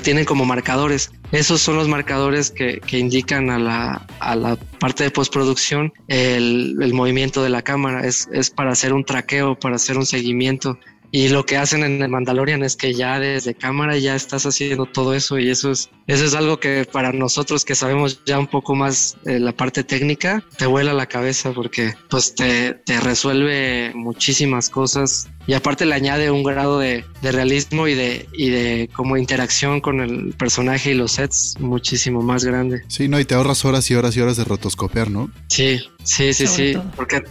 tienen 0.00 0.24
como 0.24 0.44
marcadores. 0.44 1.10
Esos 1.32 1.60
son 1.60 1.76
los 1.76 1.88
marcadores 1.88 2.50
que, 2.50 2.80
que 2.80 2.98
indican 2.98 3.50
a 3.50 3.58
la, 3.58 4.06
a 4.20 4.36
la, 4.36 4.56
parte 4.56 5.04
de 5.04 5.10
postproducción 5.10 5.92
el, 6.08 6.76
el, 6.80 6.94
movimiento 6.94 7.42
de 7.42 7.50
la 7.50 7.62
cámara. 7.62 8.06
Es, 8.06 8.28
es 8.32 8.50
para 8.50 8.72
hacer 8.72 8.92
un 8.94 9.04
traqueo, 9.04 9.58
para 9.58 9.76
hacer 9.76 9.98
un 9.98 10.06
seguimiento. 10.06 10.78
Y 11.14 11.28
lo 11.28 11.44
que 11.44 11.58
hacen 11.58 11.84
en 11.84 12.02
el 12.02 12.08
Mandalorian 12.08 12.62
es 12.62 12.74
que 12.74 12.94
ya 12.94 13.20
desde 13.20 13.54
cámara 13.54 13.98
ya 13.98 14.16
estás 14.16 14.46
haciendo 14.46 14.86
todo 14.86 15.12
eso 15.12 15.38
y 15.38 15.50
eso 15.50 15.70
es, 15.70 15.90
eso 16.06 16.24
es 16.24 16.34
algo 16.34 16.58
que 16.58 16.88
para 16.90 17.12
nosotros 17.12 17.66
que 17.66 17.74
sabemos 17.74 18.24
ya 18.24 18.38
un 18.38 18.46
poco 18.46 18.74
más 18.74 19.18
eh, 19.26 19.38
la 19.38 19.52
parte 19.52 19.84
técnica, 19.84 20.42
te 20.56 20.64
vuela 20.64 20.94
la 20.94 21.04
cabeza 21.04 21.52
porque 21.52 21.94
pues 22.08 22.34
te, 22.34 22.72
te 22.72 22.98
resuelve 22.98 23.92
muchísimas 23.94 24.70
cosas 24.70 25.28
y 25.46 25.54
aparte 25.54 25.86
le 25.86 25.94
añade 25.94 26.30
un 26.30 26.42
grado 26.42 26.78
de, 26.78 27.04
de, 27.20 27.32
realismo 27.32 27.88
y 27.88 27.94
de, 27.94 28.28
y 28.32 28.50
de 28.50 28.88
como 28.92 29.16
interacción 29.16 29.80
con 29.80 30.00
el 30.00 30.34
personaje 30.34 30.92
y 30.92 30.94
los 30.94 31.12
sets 31.12 31.56
muchísimo 31.58 32.22
más 32.22 32.44
grande. 32.44 32.82
Sí, 32.88 33.08
no, 33.08 33.18
y 33.18 33.24
te 33.24 33.34
ahorras 33.34 33.64
horas 33.64 33.90
y 33.90 33.94
horas 33.94 34.16
y 34.16 34.20
horas 34.20 34.36
de 34.36 34.44
rotoscopiar, 34.44 35.10
¿no? 35.10 35.30
Sí, 35.48 35.80
sí, 36.04 36.32
sí, 36.32 36.46
sí, 36.46 36.72
todo. 36.74 36.90
porque 36.96 37.22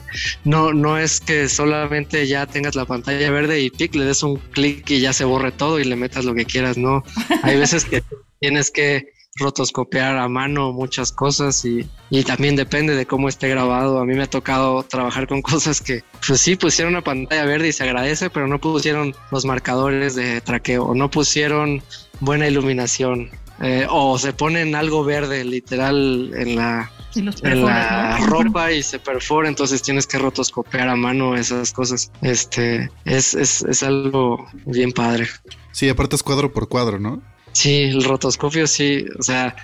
no, 0.44 0.74
no 0.74 0.98
es 0.98 1.20
que 1.20 1.48
solamente 1.48 2.28
ya 2.28 2.46
tengas 2.46 2.76
la 2.76 2.86
pantalla 2.86 3.32
verde 3.32 3.62
y 3.62 3.70
pic, 3.70 3.96
le 3.96 4.06
des 4.06 4.24
un 4.24 4.38
clic 4.38 4.90
y 4.90 5.00
ya 5.00 5.14
se 5.14 5.24
borre 5.24 5.52
todo 5.52 5.80
y 5.80 5.86
le 5.86 5.96
metas 5.96 6.26
lo 6.26 6.34
que 6.34 6.46
quieras, 6.46 6.78
no. 6.78 7.04
Hay 7.44 7.58
veces 7.58 7.86
que 7.86 8.04
tienes 8.40 8.72
que 8.72 9.14
rotoscopiar 9.42 10.18
a 10.18 10.28
mano 10.28 10.72
muchas 10.72 11.12
cosas 11.12 11.66
y, 11.66 11.88
y, 12.10 12.24
también 12.24 12.56
depende 12.56 12.96
de 12.96 13.06
cómo 13.06 13.28
esté 13.28 13.50
grabado. 13.50 14.00
A 14.00 14.06
mí 14.06 14.16
me 14.16 14.24
ha 14.24 14.30
tocado 14.30 14.84
trabajar 14.84 15.28
con 15.28 15.42
cosas 15.52 15.82
que, 15.82 16.04
pues 16.26 16.40
sí, 16.40 16.56
pusieron 16.56 16.94
una 16.94 17.04
pantalla 17.04 17.46
verde 17.46 17.70
y 17.70 17.72
se 17.74 17.84
agradece, 17.84 18.30
pero 18.30 18.48
no 18.48 18.60
pusieron 18.60 19.14
los 19.32 19.46
marcadores 19.46 20.16
de 20.16 20.42
traqueo 20.42 20.86
o 20.86 20.96
no 20.96 21.10
pusieron 21.10 21.82
buena 22.20 22.48
iluminación. 22.48 23.30
Eh, 23.64 23.86
o 23.90 24.18
se 24.18 24.34
ponen 24.34 24.74
algo 24.74 25.04
verde 25.04 25.44
literal 25.44 26.32
en 26.36 26.56
la, 26.56 26.92
en 27.16 27.64
la 27.64 28.18
¿no? 28.20 28.26
ropa 28.26 28.72
y 28.72 28.82
se 28.82 28.98
perfora, 28.98 29.48
entonces 29.48 29.84
tienes 29.84 30.08
que 30.08 30.18
rotoscopiar 30.18 30.90
a 30.90 30.96
mano 30.96 31.36
esas 31.36 31.72
cosas. 31.72 32.12
Este 32.24 32.90
es, 33.06 33.36
es, 33.36 33.62
es 33.62 33.84
algo 33.84 34.48
bien 34.66 34.92
padre. 34.92 35.28
Sí, 35.72 35.88
aparte 35.90 36.16
es 36.16 36.24
cuadro 36.24 36.52
por 36.52 36.70
cuadro, 36.70 37.00
¿no? 37.00 37.22
Sí, 37.54 37.84
el 37.84 38.04
rotoscopio 38.04 38.68
sí, 38.68 39.06
o 39.20 39.24
sea... 39.24 39.56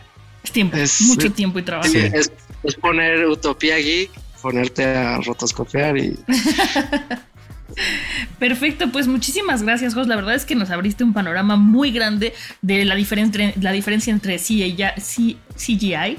Es 0.43 0.51
tiempo, 0.51 0.77
es, 0.77 1.01
mucho 1.01 1.31
tiempo 1.31 1.59
y 1.59 1.63
trabajo. 1.63 1.89
Sí, 1.89 1.97
es, 1.97 2.31
es, 2.63 2.75
poner 2.75 3.25
Utopía 3.27 3.77
Geek, 3.77 4.11
ponerte 4.41 4.85
a 4.85 5.19
rotoscopiar 5.21 5.97
y... 5.97 6.17
Perfecto, 8.39 8.91
pues 8.91 9.07
muchísimas 9.07 9.61
gracias, 9.63 9.93
Jos. 9.93 10.07
La 10.07 10.15
verdad 10.15 10.35
es 10.35 10.45
que 10.45 10.55
nos 10.55 10.69
abriste 10.69 11.03
un 11.03 11.13
panorama 11.13 11.57
muy 11.57 11.91
grande 11.91 12.33
de 12.61 12.85
la, 12.85 12.95
diferen 12.95 13.31
la 13.61 13.71
diferencia 13.71 14.11
entre 14.11 14.37
CGI 14.37 16.17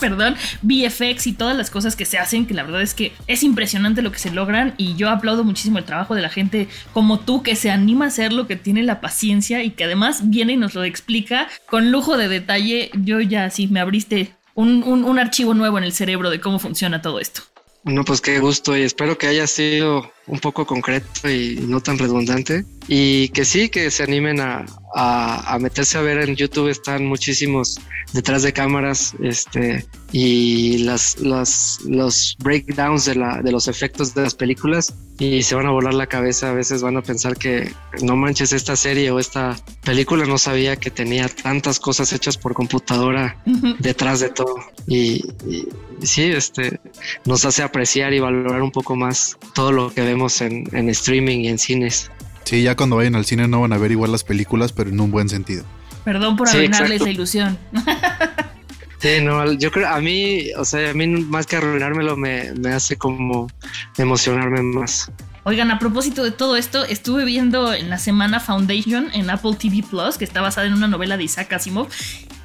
perdón, 0.00 0.36
VFX 0.62 1.26
y 1.28 1.32
todas 1.32 1.56
las 1.56 1.70
cosas 1.70 1.94
que 1.94 2.04
se 2.04 2.18
hacen, 2.18 2.46
que 2.46 2.54
la 2.54 2.62
verdad 2.62 2.82
es 2.82 2.94
que 2.94 3.12
es 3.26 3.42
impresionante 3.42 4.02
lo 4.02 4.10
que 4.10 4.18
se 4.18 4.30
logran 4.30 4.74
y 4.76 4.96
yo 4.96 5.10
aplaudo 5.10 5.44
muchísimo 5.44 5.78
el 5.78 5.84
trabajo 5.84 6.14
de 6.14 6.22
la 6.22 6.28
gente 6.28 6.68
como 6.92 7.20
tú 7.20 7.42
que 7.42 7.54
se 7.54 7.70
anima 7.70 8.06
a 8.06 8.08
hacerlo, 8.08 8.46
que 8.46 8.56
tiene 8.56 8.82
la 8.82 9.00
paciencia 9.00 9.62
y 9.62 9.70
que 9.70 9.84
además 9.84 10.30
viene 10.30 10.54
y 10.54 10.56
nos 10.56 10.74
lo 10.74 10.82
explica 10.84 11.48
con 11.66 11.92
lujo 11.92 12.16
de 12.16 12.28
detalle. 12.28 12.90
Yo 12.94 13.20
ya 13.20 13.50
sí 13.50 13.68
me 13.68 13.80
abriste 13.80 14.34
un, 14.54 14.82
un, 14.82 15.04
un 15.04 15.18
archivo 15.18 15.54
nuevo 15.54 15.78
en 15.78 15.84
el 15.84 15.92
cerebro 15.92 16.30
de 16.30 16.40
cómo 16.40 16.58
funciona 16.58 17.02
todo 17.02 17.20
esto. 17.20 17.42
No, 17.84 18.04
pues 18.04 18.20
qué 18.20 18.38
gusto 18.40 18.76
y 18.76 18.82
espero 18.82 19.16
que 19.16 19.26
haya 19.26 19.46
sido 19.46 20.12
un 20.26 20.38
poco 20.38 20.66
concreto 20.66 21.28
y 21.28 21.56
no 21.66 21.80
tan 21.80 21.98
redundante. 21.98 22.64
Y 22.88 23.28
que 23.28 23.44
sí, 23.44 23.68
que 23.68 23.90
se 23.90 24.02
animen 24.02 24.40
a, 24.40 24.66
a, 24.94 25.54
a, 25.54 25.58
meterse 25.58 25.98
a 25.98 26.00
ver 26.02 26.18
en 26.18 26.36
YouTube, 26.36 26.68
están 26.68 27.06
muchísimos 27.06 27.78
detrás 28.12 28.42
de 28.42 28.52
cámaras 28.52 29.14
este, 29.22 29.86
y 30.12 30.78
las, 30.78 31.20
las, 31.20 31.78
los 31.86 32.36
breakdowns 32.40 33.04
de, 33.04 33.14
la, 33.14 33.40
de 33.42 33.52
los 33.52 33.68
efectos 33.68 34.14
de 34.14 34.22
las 34.22 34.34
películas 34.34 34.94
y 35.18 35.42
se 35.42 35.54
van 35.54 35.66
a 35.66 35.70
volar 35.70 35.94
la 35.94 36.06
cabeza, 36.06 36.50
a 36.50 36.54
veces 36.54 36.82
van 36.82 36.96
a 36.96 37.02
pensar 37.02 37.36
que 37.36 37.72
no 38.02 38.16
manches 38.16 38.52
esta 38.52 38.74
serie 38.74 39.10
o 39.10 39.18
esta 39.18 39.56
película, 39.84 40.24
no 40.24 40.38
sabía 40.38 40.76
que 40.76 40.90
tenía 40.90 41.28
tantas 41.28 41.78
cosas 41.78 42.12
hechas 42.12 42.38
por 42.38 42.54
computadora 42.54 43.36
uh 43.46 43.50
-huh. 43.50 43.76
detrás 43.78 44.20
de 44.20 44.30
todo. 44.30 44.56
Y, 44.88 45.22
y 45.46 45.68
sí, 46.02 46.22
este, 46.22 46.80
nos 47.26 47.44
hace 47.44 47.62
apreciar 47.62 48.14
y 48.14 48.18
valorar 48.18 48.62
un 48.62 48.72
poco 48.72 48.96
más 48.96 49.36
todo 49.54 49.72
lo 49.72 49.92
que 49.92 50.00
vemos 50.10 50.40
en, 50.40 50.68
en 50.72 50.88
streaming 50.90 51.40
y 51.40 51.48
en 51.48 51.58
cines. 51.58 52.10
Sí, 52.44 52.62
ya 52.62 52.76
cuando 52.76 52.96
vayan 52.96 53.14
al 53.14 53.24
cine 53.24 53.48
no 53.48 53.60
van 53.60 53.72
a 53.72 53.78
ver 53.78 53.92
igual 53.92 54.12
las 54.12 54.24
películas, 54.24 54.72
pero 54.72 54.90
en 54.90 55.00
un 55.00 55.10
buen 55.10 55.28
sentido. 55.28 55.64
Perdón 56.04 56.36
por 56.36 56.48
sí, 56.48 56.56
arruinarle 56.56 56.96
esa 56.96 57.10
ilusión. 57.10 57.58
Sí, 58.98 59.08
no, 59.22 59.50
yo 59.54 59.70
creo, 59.70 59.88
a 59.88 59.98
mí, 59.98 60.52
o 60.58 60.64
sea, 60.66 60.90
a 60.90 60.92
mí 60.92 61.06
más 61.06 61.46
que 61.46 61.56
arruinármelo 61.56 62.18
me, 62.18 62.52
me 62.52 62.68
hace 62.68 62.96
como 62.96 63.50
emocionarme 63.96 64.60
más. 64.62 65.10
Oigan, 65.44 65.70
a 65.70 65.78
propósito 65.78 66.22
de 66.22 66.32
todo 66.32 66.54
esto, 66.54 66.84
estuve 66.84 67.24
viendo 67.24 67.72
en 67.72 67.88
la 67.88 67.96
semana 67.96 68.40
Foundation 68.40 69.08
en 69.14 69.30
Apple 69.30 69.56
TV 69.58 69.82
Plus, 69.88 70.18
que 70.18 70.24
está 70.26 70.42
basada 70.42 70.66
en 70.66 70.74
una 70.74 70.86
novela 70.86 71.16
de 71.16 71.24
Isaac 71.24 71.50
Asimov, 71.54 71.88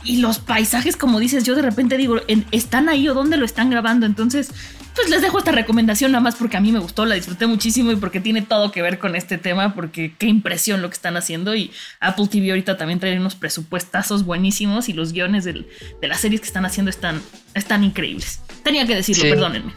y 0.06 0.18
los 0.18 0.40
paisajes, 0.40 0.96
como 0.96 1.20
dices, 1.20 1.44
yo 1.44 1.56
de 1.56 1.62
repente 1.62 1.98
digo, 1.98 2.22
¿están 2.52 2.88
ahí 2.88 3.10
o 3.10 3.14
dónde 3.14 3.36
lo 3.36 3.44
están 3.44 3.70
grabando? 3.70 4.06
Entonces, 4.06 4.52
pues 4.96 5.10
les 5.10 5.22
dejo 5.22 5.38
esta 5.38 5.52
recomendación 5.52 6.12
nada 6.12 6.22
más 6.22 6.36
porque 6.36 6.58
a 6.58 6.62
mí 6.62 6.72
me 6.72 6.80
gustó, 6.80 7.06
la 7.06 7.16
disfruté 7.16 7.48
muchísimo 7.48 7.92
y 7.92 7.96
porque 7.98 8.20
tiene 8.20 8.42
todo 8.42 8.72
que 8.72 8.82
ver 8.82 8.98
con 8.98 9.16
este 9.16 9.38
tema, 9.38 9.76
porque 9.76 10.16
qué 10.18 10.28
impresión 10.28 10.82
lo 10.82 10.90
que 10.90 10.96
están 10.96 11.18
haciendo 11.18 11.56
y 11.56 11.72
Apple 12.00 12.28
TV 12.28 12.50
ahorita 12.50 12.78
también 12.78 13.00
trae 13.00 13.18
unos 13.20 13.36
presupuestazos 13.36 14.24
buenísimos 14.24 14.90
y 14.90 14.94
los 14.94 15.14
guiones 15.14 15.44
del, 15.44 15.68
de 16.02 16.08
las 16.08 16.22
series 16.22 16.42
que 16.42 16.48
están 16.48 16.66
haciendo 16.66 16.90
están, 16.90 17.22
están 17.54 17.84
increíbles. 17.84 18.42
Tenía 18.64 18.88
que 18.88 18.96
decirlo, 18.96 19.24
sí. 19.24 19.30
perdónenme. 19.30 19.74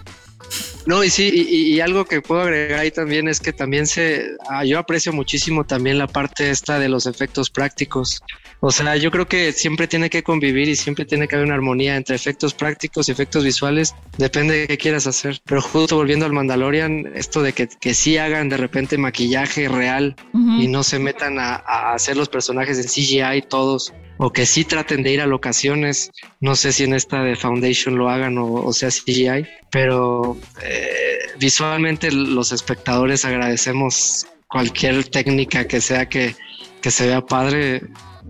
No, 0.88 1.04
y 1.04 1.10
sí, 1.10 1.30
y, 1.30 1.74
y, 1.74 1.80
algo 1.82 2.06
que 2.06 2.22
puedo 2.22 2.40
agregar 2.40 2.80
ahí 2.80 2.90
también 2.90 3.28
es 3.28 3.40
que 3.40 3.52
también 3.52 3.86
se, 3.86 4.24
ah, 4.48 4.64
yo 4.64 4.78
aprecio 4.78 5.12
muchísimo 5.12 5.64
también 5.64 5.98
la 5.98 6.06
parte 6.06 6.48
esta 6.48 6.78
de 6.78 6.88
los 6.88 7.04
efectos 7.04 7.50
prácticos. 7.50 8.22
O 8.60 8.70
sea, 8.70 8.96
yo 8.96 9.10
creo 9.10 9.28
que 9.28 9.52
siempre 9.52 9.86
tiene 9.86 10.08
que 10.08 10.22
convivir 10.22 10.66
y 10.66 10.76
siempre 10.76 11.04
tiene 11.04 11.28
que 11.28 11.36
haber 11.36 11.44
una 11.44 11.56
armonía 11.56 11.94
entre 11.94 12.16
efectos 12.16 12.54
prácticos 12.54 13.06
y 13.06 13.12
efectos 13.12 13.44
visuales. 13.44 13.94
Depende 14.16 14.60
de 14.60 14.66
qué 14.66 14.78
quieras 14.78 15.06
hacer. 15.06 15.42
Pero 15.44 15.60
justo 15.60 15.94
volviendo 15.94 16.24
al 16.24 16.32
Mandalorian, 16.32 17.12
esto 17.14 17.42
de 17.42 17.52
que, 17.52 17.68
que 17.68 17.92
sí 17.92 18.16
hagan 18.16 18.48
de 18.48 18.56
repente 18.56 18.96
maquillaje 18.96 19.68
real 19.68 20.16
uh 20.32 20.38
-huh. 20.38 20.64
y 20.64 20.68
no 20.68 20.84
se 20.84 20.98
metan 20.98 21.38
a, 21.38 21.56
a, 21.66 21.92
hacer 21.92 22.16
los 22.16 22.30
personajes 22.30 22.78
en 22.78 22.84
CGI 22.84 23.42
todos. 23.46 23.92
O 24.18 24.30
que 24.32 24.46
sí 24.46 24.64
traten 24.64 25.02
de 25.02 25.12
ir 25.12 25.20
a 25.20 25.26
locaciones. 25.26 26.10
No 26.40 26.56
sé 26.56 26.72
si 26.72 26.84
en 26.84 26.94
esta 26.94 27.22
de 27.22 27.36
Foundation 27.36 27.96
lo 27.96 28.08
hagan 28.10 28.36
o, 28.38 28.72
sea 28.72 28.90
CGI, 28.90 29.46
pero 29.70 30.36
eh, 30.62 31.18
visualmente 31.38 32.10
los 32.12 32.52
espectadores 32.52 33.24
agradecemos 33.24 34.26
cualquier 34.48 35.04
técnica 35.04 35.66
que 35.66 35.80
sea 35.80 36.08
que, 36.08 36.34
que 36.82 36.90
se 36.90 37.06
vea 37.06 37.24
padre. 37.24 37.82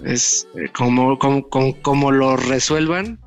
Es 0.05 0.47
eh, 0.55 0.69
como, 0.73 1.19
como, 1.19 1.49
como, 1.83 2.13
lo 2.13 2.37
resuelvan, 2.37 3.19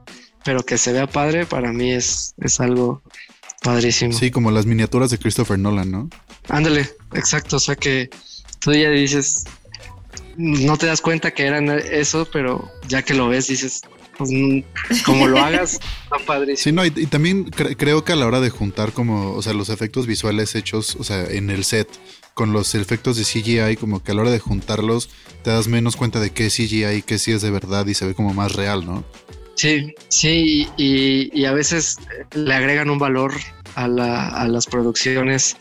pero 0.45 0.63
que 0.63 0.77
se 0.77 0.93
vea 0.93 1.07
padre, 1.07 1.45
para 1.45 1.73
mí 1.73 1.91
es, 1.91 2.33
es 2.37 2.61
algo 2.61 3.01
padrísimo. 3.61 4.13
Sí, 4.13 4.31
como 4.31 4.51
las 4.51 4.65
miniaturas 4.65 5.09
de 5.09 5.17
Christopher 5.17 5.59
Nolan, 5.59 5.91
¿no? 5.91 6.09
Ándale, 6.47 6.89
exacto. 7.13 7.57
O 7.57 7.59
sea 7.59 7.75
que 7.75 8.09
tú 8.59 8.71
ya 8.71 8.89
dices, 8.89 9.45
no 10.37 10.77
te 10.77 10.85
das 10.85 11.01
cuenta 11.01 11.31
que 11.31 11.45
eran 11.45 11.69
eso, 11.69 12.27
pero 12.31 12.71
ya 12.87 13.01
que 13.01 13.13
lo 13.13 13.27
ves 13.29 13.47
dices, 13.47 13.81
pues 14.17 14.31
como 15.03 15.27
lo 15.27 15.39
hagas, 15.39 15.73
está 16.03 16.17
padrísimo. 16.25 16.63
Sí, 16.63 16.71
no, 16.71 16.85
y, 16.85 17.05
también 17.07 17.45
creo 17.45 18.03
que 18.03 18.13
a 18.13 18.15
la 18.15 18.27
hora 18.27 18.39
de 18.39 18.49
juntar 18.49 18.91
como, 18.91 19.33
o 19.33 19.41
sea, 19.41 19.53
los 19.53 19.69
efectos 19.69 20.07
visuales 20.07 20.55
hechos, 20.55 20.95
o 20.95 21.03
sea, 21.03 21.25
en 21.25 21.49
el 21.49 21.63
set, 21.63 21.87
con 22.33 22.53
los 22.53 22.75
efectos 22.75 23.17
de 23.17 23.23
CGI, 23.23 23.75
como 23.77 24.03
que 24.03 24.11
a 24.11 24.15
la 24.15 24.21
hora 24.21 24.31
de 24.31 24.39
juntarlos, 24.39 25.09
te 25.43 25.49
das 25.49 25.67
menos 25.67 25.95
cuenta 25.95 26.19
de 26.19 26.31
qué 26.31 26.47
es 26.47 26.55
CGI 26.55 26.85
y 26.97 27.01
qué 27.01 27.19
sí 27.19 27.31
es 27.31 27.41
de 27.41 27.51
verdad 27.51 27.85
y 27.87 27.93
se 27.93 28.05
ve 28.05 28.15
como 28.15 28.33
más 28.33 28.53
real, 28.53 28.85
¿no? 28.85 29.03
Sí, 29.55 29.93
sí, 30.07 30.67
y, 30.77 31.29
y 31.39 31.45
a 31.45 31.51
veces 31.51 31.97
le 32.33 32.53
agregan 32.53 32.89
un 32.89 32.99
valor 32.99 33.33
a, 33.75 33.87
la, 33.87 34.27
a 34.29 34.47
las 34.47 34.65
producciones 34.65 35.57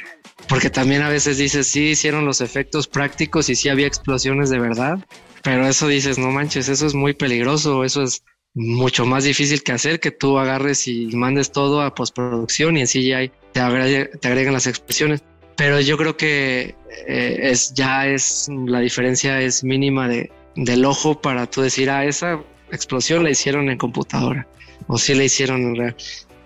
porque 0.49 0.71
también 0.71 1.03
a 1.03 1.09
veces 1.09 1.39
dices, 1.39 1.69
sí, 1.69 1.91
hicieron 1.91 2.25
los 2.25 2.41
efectos 2.41 2.89
prácticos 2.89 3.49
y 3.49 3.57
sí 3.57 3.69
había 3.69 3.87
explosiones 3.87 4.51
de 4.51 4.59
verdad, 4.59 4.99
pero 5.43 5.67
eso 5.67 5.89
dices, 5.89 6.19
no 6.19 6.31
manches, 6.31 6.69
eso 6.69 6.87
es 6.87 6.95
muy 6.95 7.15
peligroso, 7.15 7.85
eso 7.85 8.03
es 8.03 8.23
mucho 8.55 9.07
más 9.07 9.25
difícil 9.25 9.63
que 9.63 9.73
hacer 9.73 10.01
que 10.01 10.11
tú 10.11 10.39
agarres 10.39 10.89
y 10.89 11.07
mandes 11.15 11.53
todo 11.53 11.83
a 11.83 11.95
postproducción 11.95 12.77
y 12.77 12.81
en 12.81 12.87
CGI 12.87 13.31
te, 13.53 14.07
te 14.21 14.29
agregan 14.29 14.53
las 14.53 14.67
expresiones. 14.67 15.23
Pero 15.57 15.81
yo 15.81 15.97
creo 15.97 16.17
que 16.17 16.75
eh, 17.07 17.39
es 17.43 17.75
ya 17.75 18.07
es 18.07 18.49
la 18.67 18.81
diferencia 18.81 19.41
es 19.41 19.63
mínima 19.63 20.09
de, 20.09 20.33
del 20.57 20.85
ojo 20.85 21.21
para 21.21 21.47
tú 21.47 21.61
decir, 21.61 21.91
ah, 21.91 22.05
esa 22.05 22.43
explosión 22.73 23.25
la 23.25 23.31
hicieron 23.31 23.69
en 23.69 23.79
computadora 23.79 24.47
o 24.87 24.99
sí 24.99 25.15
la 25.15 25.25
hicieron 25.25 25.63
en 25.63 25.77
real. 25.77 25.97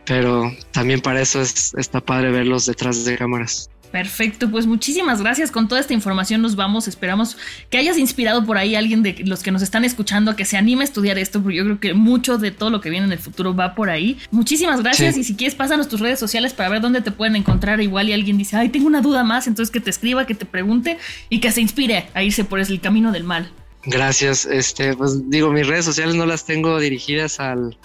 Pero 0.04 0.52
también 0.72 1.00
para 1.00 1.22
eso 1.22 1.40
es, 1.40 1.72
está 1.74 2.00
padre 2.00 2.30
verlos 2.30 2.66
detrás 2.66 3.04
de 3.04 3.16
cámaras. 3.16 3.70
Perfecto, 3.94 4.50
pues 4.50 4.66
muchísimas 4.66 5.22
gracias. 5.22 5.52
Con 5.52 5.68
toda 5.68 5.80
esta 5.80 5.94
información 5.94 6.42
nos 6.42 6.56
vamos. 6.56 6.88
Esperamos 6.88 7.36
que 7.70 7.78
hayas 7.78 7.96
inspirado 7.96 8.44
por 8.44 8.58
ahí 8.58 8.74
a 8.74 8.80
alguien 8.80 9.04
de 9.04 9.22
los 9.24 9.44
que 9.44 9.52
nos 9.52 9.62
están 9.62 9.84
escuchando 9.84 10.32
a 10.32 10.36
que 10.36 10.44
se 10.44 10.56
anime 10.56 10.82
a 10.82 10.84
estudiar 10.84 11.16
esto, 11.16 11.40
porque 11.40 11.58
yo 11.58 11.64
creo 11.64 11.78
que 11.78 11.94
mucho 11.94 12.36
de 12.36 12.50
todo 12.50 12.70
lo 12.70 12.80
que 12.80 12.90
viene 12.90 13.06
en 13.06 13.12
el 13.12 13.20
futuro 13.20 13.54
va 13.54 13.76
por 13.76 13.90
ahí. 13.90 14.18
Muchísimas 14.32 14.82
gracias. 14.82 15.16
Y 15.16 15.22
si 15.22 15.36
quieres, 15.36 15.54
pásanos 15.54 15.86
tus 15.86 16.00
redes 16.00 16.18
sociales 16.18 16.52
para 16.54 16.70
ver 16.70 16.80
dónde 16.80 17.02
te 17.02 17.12
pueden 17.12 17.36
encontrar. 17.36 17.80
Igual 17.80 18.08
y 18.08 18.14
alguien 18.14 18.36
dice, 18.36 18.56
ay, 18.56 18.70
tengo 18.70 18.88
una 18.88 19.00
duda 19.00 19.22
más, 19.22 19.46
entonces 19.46 19.72
que 19.72 19.78
te 19.78 19.90
escriba, 19.90 20.26
que 20.26 20.34
te 20.34 20.44
pregunte 20.44 20.98
y 21.28 21.38
que 21.38 21.52
se 21.52 21.60
inspire 21.60 22.08
a 22.14 22.24
irse 22.24 22.42
por 22.42 22.58
el 22.58 22.80
camino 22.80 23.12
del 23.12 23.22
mal. 23.22 23.52
Gracias. 23.86 24.46
Este, 24.46 24.94
pues 24.94 25.28
digo, 25.30 25.50
mis 25.50 25.66
redes 25.66 25.84
sociales 25.84 26.14
no 26.14 26.26
las 26.26 26.44
tengo 26.44 26.78
dirigidas 26.78 27.40
al 27.40 27.76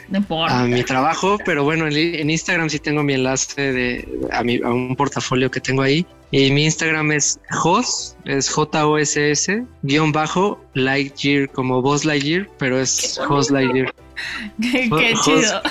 a 0.47 0.63
mi 0.65 0.83
trabajo, 0.83 1.37
pero 1.45 1.63
bueno, 1.63 1.87
en, 1.87 2.29
Instagram 2.29 2.69
sí 2.69 2.79
tengo 2.79 3.03
mi 3.03 3.13
enlace 3.13 3.73
de 3.73 4.07
a, 4.31 4.43
mi, 4.43 4.61
a 4.61 4.69
un 4.69 4.95
portafolio 4.95 5.51
que 5.51 5.59
tengo 5.59 5.81
ahí. 5.81 6.05
Y 6.31 6.51
mi 6.51 6.65
Instagram 6.65 7.11
es 7.11 7.39
Jos, 7.49 8.15
es 8.25 8.49
J-O-S-S, 8.49 9.65
guion 9.81 10.11
bajo, 10.11 10.63
Lightyear, 10.75 11.49
como 11.49 11.81
Buzz 11.81 12.05
Lightyear, 12.05 12.47
pero 12.59 12.79
es 12.79 13.19
Jos 13.27 13.49
Lightyear. 13.49 13.93
Qué, 14.61 14.89
qué 14.89 15.13
chido. 15.23 15.61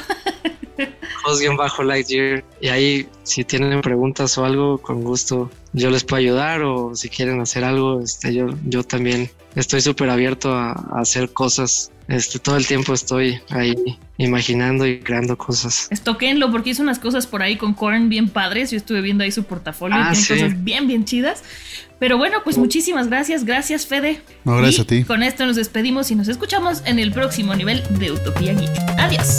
Jos, 1.23 1.41
Lightyear. 1.85 2.45
Y 2.61 2.69
ahí, 2.69 3.09
si 3.23 3.45
tienen 3.45 3.81
preguntas 3.83 4.37
o 4.39 4.45
algo, 4.45 4.79
con 4.79 5.05
gusto 5.05 5.51
yo 5.73 5.91
les 5.91 6.05
puedo 6.05 6.21
ayudar 6.21 6.63
o 6.63 6.95
si 6.95 7.09
quieren 7.09 7.41
hacer 7.41 7.65
algo, 7.65 8.01
este, 8.01 8.35
yo, 8.35 8.49
yo 8.65 8.83
también 8.83 9.31
estoy 9.55 9.81
súper 9.81 10.11
abierto 10.11 10.53
a, 10.53 10.73
hacer 11.01 11.33
cosas. 11.33 11.93
Este, 12.09 12.39
todo 12.39 12.57
el 12.57 12.67
tiempo 12.67 12.95
estoy 12.95 13.39
ahí 13.51 13.75
imaginando 14.17 14.87
y 14.87 15.01
creando 15.01 15.37
cosas. 15.37 15.89
Estoquenlo 15.91 16.51
porque 16.51 16.71
hizo 16.71 16.83
unas 16.83 16.99
cosas 16.99 17.27
por 17.27 17.43
ahí 17.43 17.57
con 17.57 17.75
Korn 17.75 18.09
bien 18.09 18.29
padres. 18.29 18.71
Yo 18.71 18.79
estuve 18.79 19.03
viendo 19.03 19.25
ahí 19.25 19.31
su 19.31 19.45
portafolio 19.45 19.99
y 19.99 20.01
ah, 20.01 20.13
tiene 20.13 20.43
cosas 20.43 20.65
bien, 20.65 20.87
bien 20.87 21.05
chidas. 21.05 21.43
Pero 21.99 22.17
bueno, 22.17 22.39
pues 22.45 22.57
muchísimas 22.57 23.09
gracias. 23.09 23.45
Gracias, 23.45 23.87
Fede. 23.87 24.23
No, 24.45 24.57
gracias 24.57 24.81
a 24.81 24.87
ti. 24.87 25.05
Con 25.05 25.23
esto 25.23 25.45
nos 25.45 25.57
despedimos 25.57 26.11
y 26.11 26.15
nos 26.15 26.29
escuchamos 26.29 26.83
en 26.87 26.99
el 26.99 27.13
próximo 27.13 27.55
nivel 27.55 27.83
de 27.99 28.13
Utopía 28.13 28.55
Geek. 28.55 28.71
Adiós. 28.99 29.39